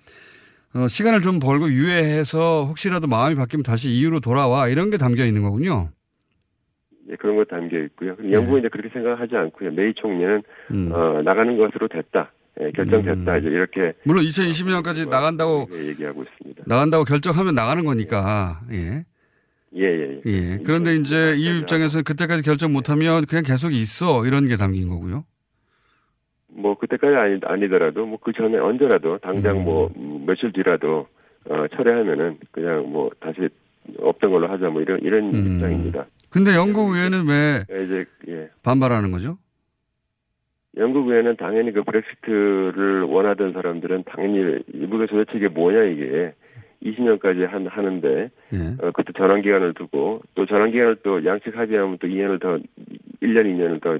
[0.74, 5.42] 어, 시간을 좀 벌고 유예해서 혹시라도 마음이 바뀌면 다시 이유로 돌아와 이런 게 담겨 있는
[5.42, 5.88] 거군요.
[7.10, 8.16] 예, 그런 것 담겨 있고요.
[8.30, 9.70] 영국은 이제 그렇게 생각하지 않고요.
[9.70, 10.76] 메이 총리는 네.
[10.76, 10.92] 음.
[10.92, 12.32] 어, 나가는 것으로 됐다.
[12.60, 13.38] 예, 결정됐다.
[13.38, 16.64] 이제 이렇게 물론 2020년까지 나간다고 예, 얘기하고 있습니다.
[16.66, 19.04] 나간다고 결정하면 나가는 거니까 예.
[19.76, 20.32] 예, 예, 예.
[20.32, 20.58] 예.
[20.64, 25.24] 그런데 이제 이 입장에서는 그때까지 결정 못하면 그냥 계속 있어 이런 게 담긴 거고요.
[26.48, 29.64] 뭐 그때까지 아니, 아니더라도 뭐 그 전에 언제라도 당장 음.
[29.64, 31.08] 뭐 음, 며칠 뒤라도
[31.50, 33.48] 어, 철회하면은 그냥 뭐 다시
[33.98, 35.54] 없던 걸로 하자 뭐 이런 이런 음.
[35.56, 36.06] 입장입니다.
[36.30, 38.48] 근데 영국 의회는 왜 예, 이제 예.
[38.62, 39.36] 반발하는 거죠?
[40.76, 46.34] 영국 의회는 당연히 그 브렉시트를 원하던 사람들은 당연히 이게 도대체 이게 뭐냐 이게
[46.84, 48.58] 20년까지 한 하는데 예.
[48.86, 52.58] 어, 그때 전환 기간을 두고 또 전환 기간을 또 양측 합의하면 또 2년을 더
[53.22, 53.98] 1년 2년을 더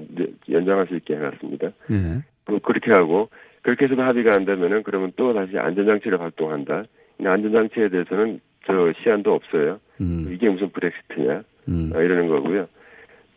[0.51, 1.67] 연장할 수 있게 해놨습니다.
[1.67, 2.23] 예.
[2.47, 3.29] 뭐 그렇게 하고
[3.63, 6.83] 그렇게 해서도 합의가 안 되면은 그러면 또 다시 안전장치를 발동한다.
[7.19, 9.79] 이 안전장치에 대해서는 저 시한도 없어요.
[10.01, 10.29] 음.
[10.31, 11.91] 이게 무슨 브렉시트냐 음.
[11.95, 12.67] 어, 이러는 거고요.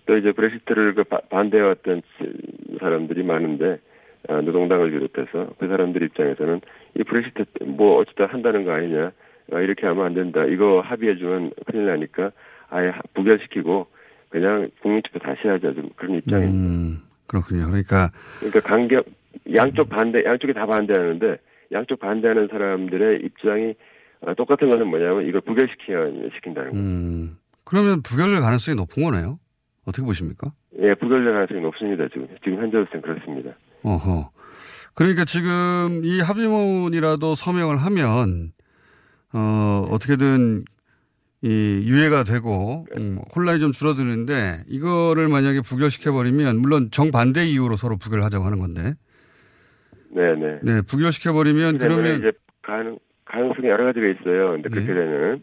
[0.06, 2.02] 또 이제 브렉시트를 그 바- 반대해왔던
[2.80, 3.78] 사람들이 많은데
[4.28, 6.60] 어, 노동당을 비롯해서 그 사람들 입장에서는
[6.98, 9.12] 이 브렉시트 뭐 어쨌든 한다는 거 아니냐 어,
[9.52, 10.44] 이렇게 하면 안 된다.
[10.44, 12.30] 이거 합의해주면 큰일 나니까
[12.70, 13.86] 아예 하- 부결시키고
[14.28, 16.52] 그냥 국민투표 다시 하자 좀 그런 입장입니다.
[16.58, 17.66] 음, 그렇군요.
[17.66, 19.06] 그러니까 그러니까 간격
[19.54, 21.38] 양쪽 반대 양쪽이 다 반대하는데
[21.72, 23.74] 양쪽 반대하는 사람들의 입장이
[24.20, 26.76] 어, 똑같은 것은 뭐냐면 이걸 부결시켜야 시킨다는 거.
[26.76, 29.38] 음, 그러면 부결될 가능성이 높은 거네요.
[29.86, 30.52] 어떻게 보십니까?
[30.80, 32.06] 예, 부결될 가능성이 높습니다.
[32.08, 33.52] 지금 지금 현재로서는 그렇습니다.
[33.82, 34.30] 어허.
[34.94, 38.52] 그러니까 지금 이 합의문이라도 서명을 하면
[39.32, 40.64] 어 어떻게든
[41.42, 41.48] 이
[41.86, 48.44] 유예가 되고 음, 혼란이 좀 줄어드는데 이거를 만약에 부결시켜 버리면 물론 정반대 이유로 서로 부결하자고
[48.44, 48.94] 하는 건데
[50.10, 50.58] 네, 네.
[50.62, 54.52] 네 부결시켜 버리면 그러면 이제 가능 가능성이 여러 가지가 있어요.
[54.52, 54.94] 근데 그렇게 예.
[54.94, 55.42] 되면은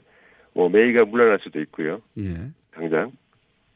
[0.54, 2.02] 뭐 메이가 물러날 수도 있고요.
[2.18, 2.50] 예.
[2.72, 3.12] 당장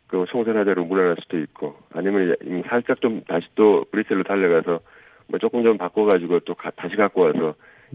[0.07, 4.79] 그 총선하자로 물러날 수도 있고 아니면 이제 살짝 좀 다시 또 브뤼셀로 달려가서
[5.27, 7.53] 뭐 조금 좀 바꿔가지고 또 가- 다시 갖고 와서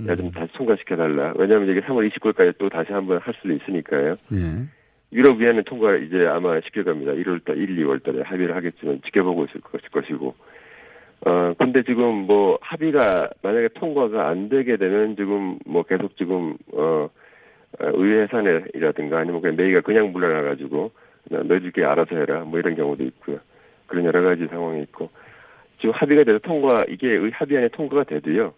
[0.08, 1.34] 야, 좀 다시 통과시켜달라.
[1.36, 4.16] 왜냐하면 이게 3월 29일까지 또 다시 한번 할 수도 있으니까요.
[4.32, 4.64] 예.
[5.12, 7.12] 유럽위원회 통과 이제 아마 시킬 겁니다.
[7.12, 10.34] 1월달, 1, 2월달에 합의를 하겠지만 지켜보고 있을 것- 것이고.
[11.26, 17.08] 어, 근데 지금 뭐 합의가 만약에 통과가 안 되게 되면 지금 뭐 계속 지금 어,
[17.80, 20.90] 어, 의회 해산이라든가 아니면 그냥 메이가 그냥 물러나가지고
[21.30, 23.38] 너- 너희들끼리 알아서 해라 뭐 이런 경우도 있고요.
[23.86, 25.10] 그런 여러 가지 상황이 있고
[25.78, 28.52] 지금 합의가 돼서 통과 이게 의 합의안에 통과가 돼도요.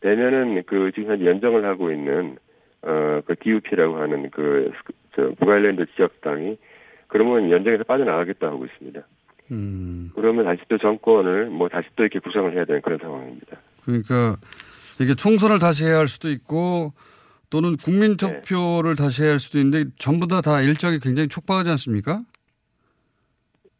[0.00, 2.36] 되면은 그 지금 현재 연정을 하고 있는
[2.82, 6.56] 어그 DUP라고 하는 그저 북아일랜드 지역당이
[7.08, 9.00] 그러면 연정에서 빠져나가겠다 하고 있습니다.
[9.52, 10.10] 음.
[10.14, 13.56] 그러면 다시 또 정권을 뭐 다시 또 이렇게 구성을 해야 되는 그런 상황입니다.
[13.84, 14.36] 그러니까
[15.00, 16.92] 이게 총선을 다시 해야 할 수도 있고
[17.50, 22.22] 또는 국민 투표를 다시 해야 할 수도 있는데 전부 다 다 일정이 굉장히 촉박하지 않습니까?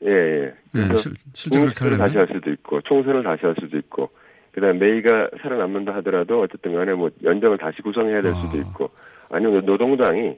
[0.03, 0.55] 예, 예.
[0.77, 1.99] 예, 실- 실제로 그렇게 하려면?
[2.07, 4.11] 다시 할 수도 있고 총선을 다시 할 수도 있고
[4.53, 8.91] 그다음 메이가 살아남는다 하더라도 어쨌든 간에 뭐 연정을 다시 구성해야 될 수도 있고
[9.29, 10.37] 아니면 노동당이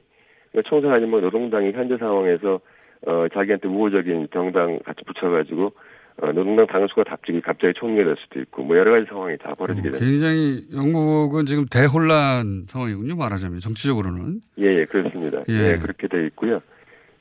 [0.51, 2.59] 그러니까 총선 아니면 노동당이 현재 상황에서
[3.05, 5.73] 어 자기한테 우호적인 정당 같이 붙여가지고
[6.21, 9.89] 어, 노동당 당수가 갑자기 갑자기 총리가 될 수도 있고 뭐 여러 가지 상황이 다 벌어지게
[9.89, 10.05] 됩니다.
[10.05, 13.15] 굉장히 영국은 지금 대혼란 상황이군요.
[13.15, 14.41] 말하자면 정치적으로는.
[14.59, 15.43] 예, 예, 그렇습니다.
[15.49, 15.73] 예.
[15.73, 16.61] 예, 그렇게 돼 있고요.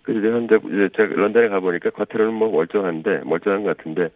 [0.03, 4.11] 그래서 이제 현재 이제 제가 런던에 가 보니까 겉으로는 뭐 멀쩡한데 멀쩡한 것 같은데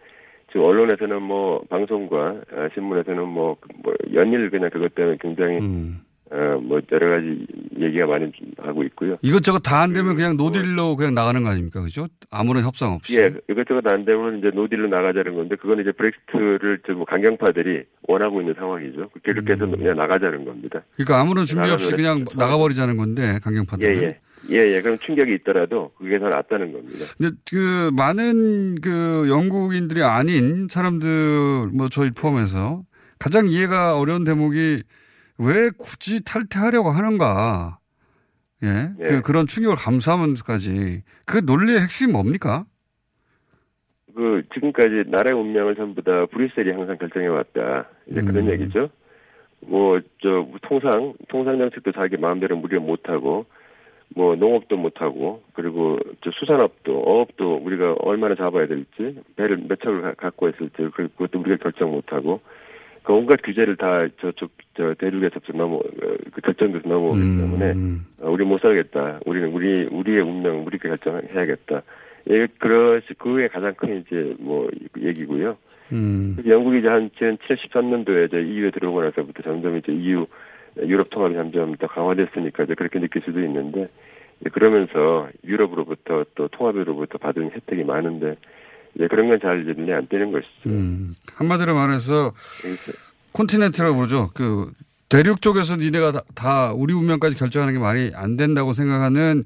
[0.51, 6.01] 지금 언론에서는 뭐 방송과 아, 신문에서는 뭐, 그뭐 연일 그냥 그것 때문에 굉장히 음.
[6.31, 7.47] 어, 뭐 여러 가지
[7.79, 9.17] 얘기가 많이 하고 있고요.
[9.23, 11.81] 이것저것 다 안 되면 그냥 노딜로 그냥 나가는 거 아닙니까?
[11.83, 12.09] 그죠?
[12.31, 13.17] 아무런 협상 없이.
[13.21, 18.55] 예, 이것저것 안 되면 이제 노딜로 나가자는 건데 그건 이제 브렉시트를 좀 강경파들이 원하고 있는
[18.55, 19.11] 상황이죠.
[19.23, 20.83] 그렇게 해서 그냥 나가자는 겁니다.
[20.97, 24.03] 그러니까 아무런 준비 없이 그냥 나가버리자는 건데 예, 강경파들은.
[24.03, 24.19] 예.
[24.51, 24.83] 예, 예.
[24.83, 27.05] 그럼 충격이 있더라도 그게 더 낫다는 겁니다.
[27.19, 32.83] 근데 그 많은 그 영국인들이 아닌 사람들 뭐 저희 포함해서
[33.19, 34.83] 가장 이해가 어려운 대목이
[35.39, 37.79] 왜 굳이 탈퇴하려고 하는가?
[38.63, 38.91] 예.
[39.01, 39.05] 예.
[39.05, 42.65] 그 그런 충격을 감수하면서까지 그 논리의 핵심이 뭡니까?
[44.15, 47.89] 그 지금까지 나라의 운명을 전부 다 브뤼셀이 항상 결정해 왔다.
[48.11, 48.51] 이제 그런 음.
[48.51, 48.89] 얘기죠.
[49.61, 53.47] 뭐 저 통상 통상 정책도 자기 마음대로 무리를 못 하고
[54.15, 60.03] 뭐 농업도 못 하고 그리고 저 수산업도 어업도 우리가 얼마나 잡아야 될지 배를 몇 척을
[60.03, 62.41] 가- 갖고 있을지 그- 그것도 우리가 결정 못 하고
[63.03, 65.83] 그 온갖 규제를 다 저쪽 저 대륙에서 넘어 어,
[66.33, 67.75] 그 결정돼서 넘어오기 때문에
[68.21, 69.21] 어, 우리 못 살겠다.
[69.27, 71.83] 우리는 우리 우리의 운명 우리가 결정해야겠다.
[72.31, 75.57] 예, 그것이 그게 가장 큰 이제 뭐 얘기고요.
[75.93, 76.37] 음.
[76.45, 80.27] 영국이 이제 한 73년도에 이제 EU에 들어오고 나서부터 점점 이제 EU
[80.79, 83.89] 유럽 통합이 점점 더 강화됐으니까 이제 그렇게 느낄 수도 있는데
[84.53, 88.37] 그러면서 유럽으로부터 또 통합으로부터 받은 혜택이 많은데
[88.95, 90.69] 이제 그런 건 잘 이제 눈에 안 띄는 것이죠.
[90.69, 91.15] 음.
[91.35, 92.33] 한마디로 말해서
[93.33, 94.29] 콘티넨트라고 부르죠.
[94.35, 94.71] 그
[95.09, 99.45] 대륙 쪽에서 니네가 다, 다 우리 운명까지 결정하는 게 말이 안 된다고 생각하는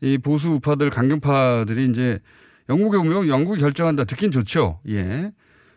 [0.00, 2.18] 이 보수 우파들, 강경파들이 이제
[2.68, 4.04] 영국의 운명, 영국이 결정한다.
[4.04, 4.80] 듣긴 좋죠.
[4.88, 5.30] 예.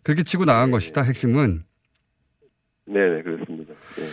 [0.03, 1.01] 그렇게 치고 나간 것이다.
[1.01, 1.63] 핵심은.
[2.85, 3.73] 네, 네, 그렇습니다.
[3.99, 4.01] 예.
[4.03, 4.07] 네,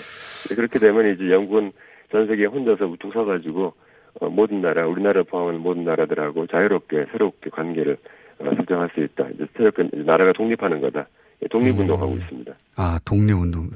[0.55, 1.73] 그렇게 되면 이제 영국은
[2.11, 3.73] 전 세계에 혼자서 우뚝 서가지고
[4.21, 7.97] 어, 모든 나라, 우리나라 포함한 모든 나라들하고 자유롭게 새롭게 관계를
[8.39, 9.29] 어, 설정할 수 있다.
[9.35, 11.07] 이제 새롭게 나라가 독립하는 거다.
[11.43, 12.55] 예, 독립운동하고 있습니다.
[12.77, 13.71] 아, 독립운동.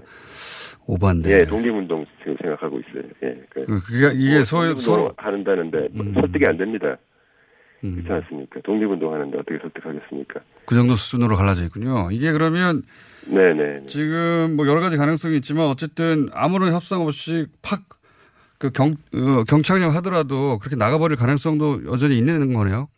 [0.86, 1.40] 오반데.
[1.40, 3.02] 예, 독립운동 지금 생각하고 있어요.
[3.22, 5.06] 예, 그, 그, 그게, 이게 서, 서로.
[5.06, 5.12] 음.
[5.16, 6.96] 하는다는데 뭐 설득이 안 됩니다.
[7.80, 8.60] 그렇지 않습니까?
[8.62, 10.40] 독립운동 하는데 어떻게 설득하겠습니까?
[10.66, 12.08] 그 정도 수준으로 갈라져 있군요.
[12.10, 12.82] 이게 그러면
[13.26, 13.86] 네네.
[13.86, 17.80] 지금 뭐 여러 가지 가능성이 있지만 어쨌든 아무런 협상 없이 팍
[18.58, 22.88] 그 경, 어, 경착령 하더라도 그렇게 나가버릴 가능성도 여전히 있는 거네요.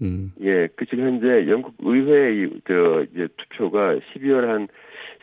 [0.00, 0.32] 음.
[0.40, 4.68] 예, 그 지금 현재 영국 의회 이- 저 이제 투표가 12월 한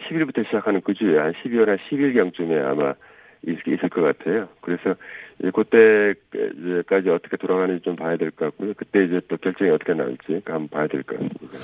[0.07, 2.93] 10일부터 시작하는 그 주에 한 12월 한 10일경쯤에 아마
[3.47, 4.47] 있, 있을 것 같아요.
[4.61, 4.95] 그래서
[5.41, 8.73] 그때까지 어떻게 돌아가는지 좀 봐야 될 것 같고요.
[8.77, 11.57] 그때 이제 또 결정이 어떻게 나올지 한번 봐야 될 것 같습니다.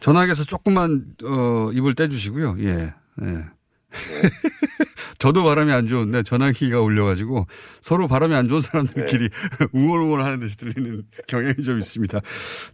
[0.00, 2.56] 전화기에서 조금만 어, 입을 떼주시고요.
[2.60, 2.94] 예.
[3.22, 3.44] 예.
[5.18, 7.46] 저도 바람이 안 좋은데 전화기가 울려가지고
[7.80, 9.28] 서로 바람이 안 좋은 사람들끼리
[9.72, 12.20] 우월우월 하는 듯이 들리는 경향이 좀 있습니다.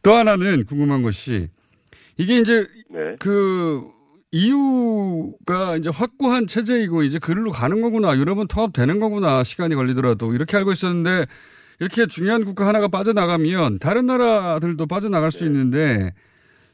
[0.03, 1.49] 또 하나는 궁금한 것이
[2.19, 2.67] 이게 이제
[3.19, 3.83] 그
[4.35, 8.16] EU가 이제 확고한 체제이고 이제 그걸로 가는 거구나.
[8.18, 9.45] 유럽은 통합되는 거구나.
[9.45, 11.26] 시간이 걸리더라도 이렇게 알고 있었는데
[11.78, 16.11] 이렇게 중요한 국가 하나가 빠져나가면 다른 나라들도 빠져나갈 수 있는데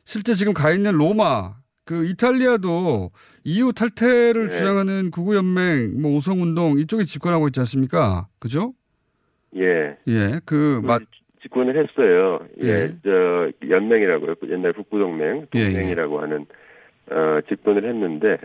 [0.05, 3.11] 실제 지금 가 있는 로마 그 이탈리아도
[3.45, 4.57] EU 탈퇴를 네.
[4.57, 8.27] 주장하는 구구 연맹 뭐 오성 운동 이쪽에 집권하고 있지 않습니까?
[8.39, 8.73] 그죠?
[9.57, 9.99] 예.
[10.09, 10.41] 예.
[10.47, 11.03] 그 맛,
[11.43, 12.41] 집권을 했어요.
[12.63, 12.95] 예, 예.
[13.05, 14.37] 저 연맹이라고요.
[14.49, 15.65] 옛날 북부 동맹 예, 예.
[15.73, 16.47] 동맹이라고 하는
[17.11, 18.39] 어 집권을 했는데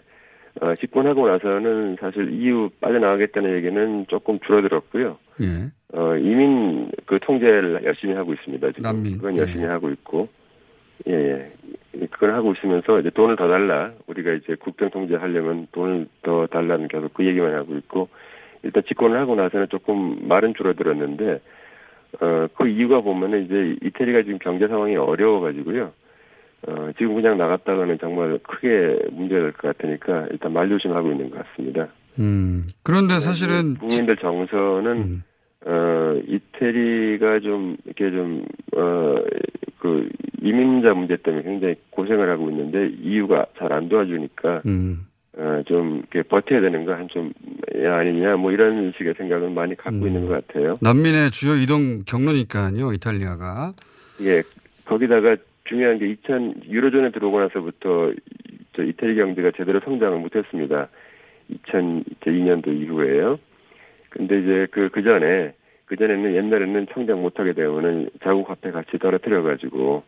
[0.61, 5.17] 어, 집권하고 나서는 사실 EU 빠져나가겠다는 얘기는 조금 줄어들었고요.
[5.41, 5.71] 예.
[5.93, 8.67] 어, 이민 그 통제를 열심히 하고 있습니다.
[8.71, 9.17] 지금 난민.
[9.17, 9.39] 그건 예.
[9.39, 10.29] 열심히 하고 있고,
[11.07, 12.05] 예, 예.
[12.07, 13.91] 그걸 하고 있으면서 이제 돈을 더 달라.
[14.07, 18.07] 우리가 이제 국경 통제하려면 돈을 더 달라는 계속 그 얘기만 하고 있고,
[18.63, 21.41] 일단 집권을 하고 나서는 조금 말은 줄어들었는데,
[22.21, 25.91] 어, 그 이유가 보면은 이제 이태리가 지금 경제 상황이 어려워가지고요.
[26.67, 31.87] 어, 지금 그냥 나갔다가는 정말 크게 문제가 될 것 같으니까 일단 말조심하고 있는 것 같습니다.
[32.19, 32.63] 음.
[32.83, 35.23] 그런데 사실은 국민들 정서는
[35.65, 38.45] 어 이태리가 좀 이렇게 좀
[38.75, 39.21] 어
[39.79, 40.09] 그
[40.41, 45.05] 이민자 문제 때문에 굉장히 고생을 하고 있는데 이유가 잘 안 도와주니까 음.
[45.37, 47.31] 어 좀 이렇게 버텨야 되는 거 한좀
[47.85, 50.77] 아니냐 뭐 이런 식의 생각은 많이 갖고 있는 것 같아요.
[50.81, 53.73] 난민의 주요 이동 경로니까요, 이탈리아가.
[54.21, 54.41] 예
[54.85, 55.35] 거기다가
[55.65, 58.13] 중요한 게 2000 유로존에 들어오고 나서부터
[58.73, 60.89] 저 이태리 경제가 제대로 성장을 못했습니다.
[61.51, 63.39] 2002년도 이후에요.
[64.09, 65.53] 근데 이제 그, 그 전에,
[65.85, 70.03] 그 전에는 옛날에는 성장 못하게 되면은 자국 화폐 가치 떨어뜨려가지고,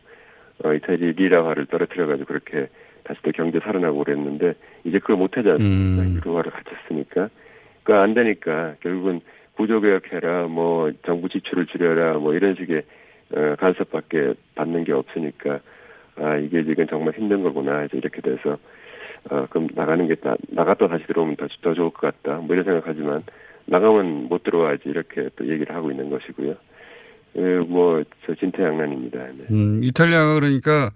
[0.64, 2.68] 어, 이태리 리라화를 떨어뜨려가지고 그렇게
[3.04, 4.54] 다시 또 경제 살아나고 그랬는데,
[4.84, 6.02] 이제 그걸 못하지 않습니까?
[6.02, 6.16] 음.
[6.16, 7.28] 유로화를 갇혔으니까.
[7.82, 9.20] 그거 안 되니까 결국은
[9.56, 12.82] 구조개혁해라, 뭐, 정부 지출을 줄여라, 뭐 이런 식의, 어,
[13.58, 15.60] 간섭밖에 받는 게 없으니까,
[16.16, 17.84] 아, 이게 지금 정말 힘든 거구나.
[17.84, 18.58] 이제 이렇게 돼서,
[19.30, 22.38] 어, 그럼 나가는 게, 나, 나갔다 다시 들어오면 더, 더 좋을 것 같다.
[22.38, 23.22] 뭐 이런 생각하지만,
[23.66, 24.82] 나가면 못 들어와야지.
[24.86, 26.54] 이렇게 또 얘기를 하고 있는 것이고요.
[27.36, 29.18] 예, 뭐, 저 진퇴양난입니다.
[29.18, 29.44] 네.
[29.50, 30.90] 음, 이탈리아가 그러니까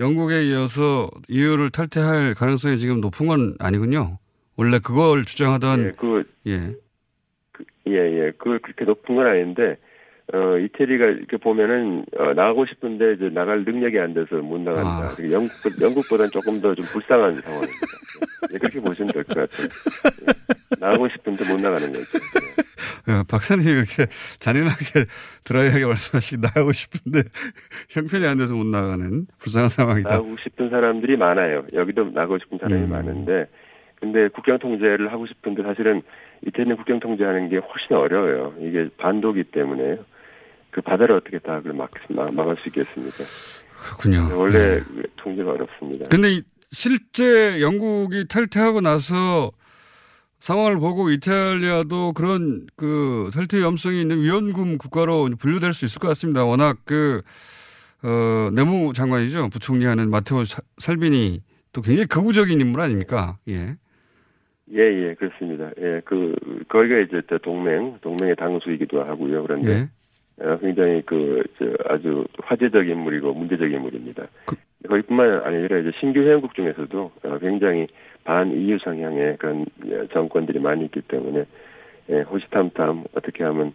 [0.00, 4.18] 영국에 이어서 EU를 탈퇴할 가능성이 지금 높은 건 아니군요.
[4.56, 6.74] 원래 그걸 주장하던 예, 그, 예.
[7.88, 8.32] 예, 예.
[8.38, 9.76] 그, 그렇게 높은 건 아닌데,
[10.32, 14.88] 어, 이태리가 이렇게 보면은, 어, 나가고 싶은데 이제 나갈 능력이 안 돼서 못 나간다.
[14.88, 15.30] 아.
[15.30, 15.50] 영국,
[15.80, 17.86] 영국보다는 조금 더 좀 불쌍한 상황입니다.
[18.54, 19.66] 예, 그렇게 보시면 될 것 같아요.
[19.66, 20.76] 예.
[20.80, 22.18] 나가고 싶은데 못 나가는 거죠.
[23.08, 24.06] 어, 박사님이 그렇게
[24.38, 25.04] 잔인하게
[25.44, 27.22] 드라이하게 말씀하시기 나가고 싶은데
[27.90, 30.08] 형편이 안 돼서 못 나가는 불쌍한 상황이다.
[30.08, 31.64] 나가고 싶은 사람들이 많아요.
[31.74, 32.90] 여기도 나가고 싶은 사람이 음.
[32.90, 33.46] 많은데,
[34.00, 36.02] 근데 국경 통제를 하고 싶은데 사실은
[36.46, 38.54] 이태리는 국경 통제하는 게 훨씬 어려워요.
[38.60, 39.98] 이게 반도기 때문에
[40.72, 43.24] 그 바다를 어떻게 다 그걸 막, 막, 막을 수 있겠습니까?
[43.78, 44.36] 그렇군요.
[44.38, 45.02] 원래 네.
[45.16, 46.06] 통제가 어렵습니다.
[46.10, 49.52] 근데 이- 실제 영국이 탈퇴하고 나서
[50.40, 56.44] 상황을 보고 이탈리아도 그런 그 탈퇴 위험성이 있는 위헌금 국가로 분류될 수 있을 것 같습니다.
[56.44, 57.20] 워낙 그,
[58.02, 59.50] 어, 내무 장관이죠.
[59.50, 61.42] 부총리 하는 마테오 사- 살비니
[61.72, 63.36] 또 굉장히 극우적인 인물 아닙니까?
[63.48, 63.76] 예.
[64.74, 65.70] 예, 예, 그렇습니다.
[65.78, 66.34] 예, 그,
[66.68, 69.42] 거기가 이제 또 동맹, 동맹의 당수이기도 하고요.
[69.42, 69.90] 그런데, 예.
[70.40, 74.26] 어, 굉장히 그, 저, 아주 화제적 인물이고 문제적 인물입니다.
[74.88, 77.86] 거기뿐만 아니라 이제 신규 회원국 중에서도 어, 굉장히
[78.24, 81.44] 반 EU 성향의 그런 예, 정권들이 많이 있기 때문에,
[82.10, 83.72] 예, 호시탐탐 어떻게 하면,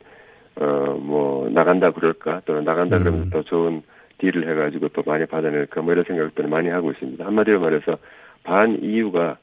[0.55, 0.66] 어,
[0.99, 3.84] 뭐, 나간다 그럴까, 또는 나간다 그러면 더 좋은
[4.20, 7.26] 딜을 해가지고 또 많이 받아낼까, 뭐 이런 생각들을 많이 하고 있습니다.
[7.26, 7.97] 한마디로 말해서
[8.43, 9.38] 반 EU가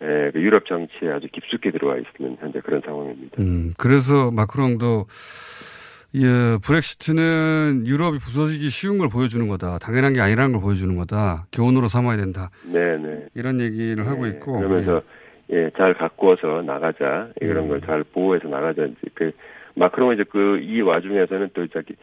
[0.00, 3.42] 에, 그 유럽 정치에 아주 깊숙이 들어와 있는 현재 그런 상황입니다.
[3.42, 5.06] 음, 그래서 마크롱도
[6.14, 9.78] 예, 브렉시트는 유럽이 부서지기 쉬운 걸 보여주는 거다.
[9.78, 11.46] 당연한 게 아니라는 걸 보여주는 거다.
[11.52, 12.50] 교훈으로 삼아야 된다.
[12.72, 13.26] 네네.
[13.34, 14.58] 이런 얘기를 하고 있고.
[14.58, 15.02] 그러면서
[15.52, 17.68] 예, 잘 가꾸어서 나가자 이런 음.
[17.68, 19.32] 걸잘 보호해서 나가자 이제 그
[19.76, 21.94] 마크롱은 이제 그 이 와중에서는 또 자기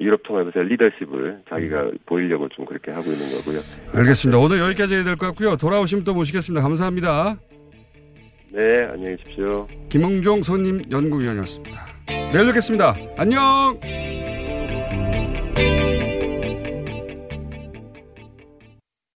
[0.00, 3.58] 유럽 통합에서 리더십을 자기가 보이려고 좀 그렇게 하고 있는 거고요.
[3.94, 3.98] 예.
[3.98, 4.38] 알겠습니다.
[4.38, 5.56] 오늘 여기까지 해야 될 것 같고요.
[5.56, 6.62] 돌아오시면 또 모시겠습니다.
[6.62, 7.36] 감사합니다.
[8.50, 9.66] 네, 안녕히 계십시오.
[9.88, 11.91] 김홍종 선임 연구위원이었습니다.
[12.32, 12.94] 내일 뵙겠습니다.
[13.16, 13.78] 안녕!